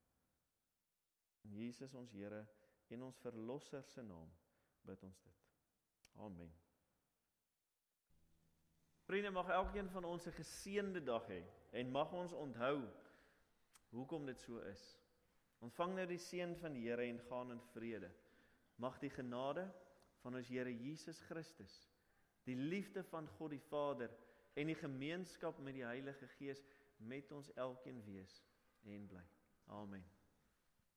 In 1.42 1.54
Jesus 1.58 1.94
ons 1.94 2.12
Here 2.12 2.46
en 2.88 3.04
ons 3.08 3.22
verlosser 3.24 3.84
se 3.88 4.04
naam 4.06 4.30
bid 4.86 5.04
ons 5.04 5.22
dit. 5.24 5.48
Amen. 6.22 6.52
Vriende, 9.08 9.32
mag 9.32 9.50
elkeen 9.50 9.90
van 9.90 10.06
ons 10.06 10.28
'n 10.28 10.38
geseënde 10.38 11.04
dag 11.04 11.28
hê 11.28 11.44
en 11.72 11.92
mag 11.92 12.12
ons 12.14 12.34
onthou 12.34 12.88
hoekom 13.90 14.26
dit 14.26 14.40
so 14.40 14.60
is. 14.60 14.84
Ontvang 15.60 15.96
nou 15.96 16.06
die 16.08 16.18
seën 16.18 16.56
van 16.56 16.74
die 16.74 16.90
Here 16.90 17.06
en 17.06 17.20
gaan 17.20 17.52
in 17.52 17.62
vrede. 17.62 18.12
Mag 18.76 19.00
die 19.00 19.10
genade 19.10 19.74
van 20.22 20.36
ons 20.36 20.48
Here 20.48 20.78
Jesus 20.78 21.20
Christus, 21.22 21.90
die 22.44 22.56
liefde 22.56 23.04
van 23.04 23.28
God 23.28 23.52
die 23.52 23.60
Vader 23.70 24.10
en 24.54 24.68
die 24.68 24.76
gemeenskap 24.76 25.60
met 25.60 25.74
die 25.74 25.86
Heilige 25.86 26.28
Gees 26.28 26.64
met 26.98 27.32
ons 27.32 27.52
elkeen 27.54 28.04
wees 28.06 28.42
en 28.86 29.08
bly. 29.08 29.24
Amen. 29.68 30.21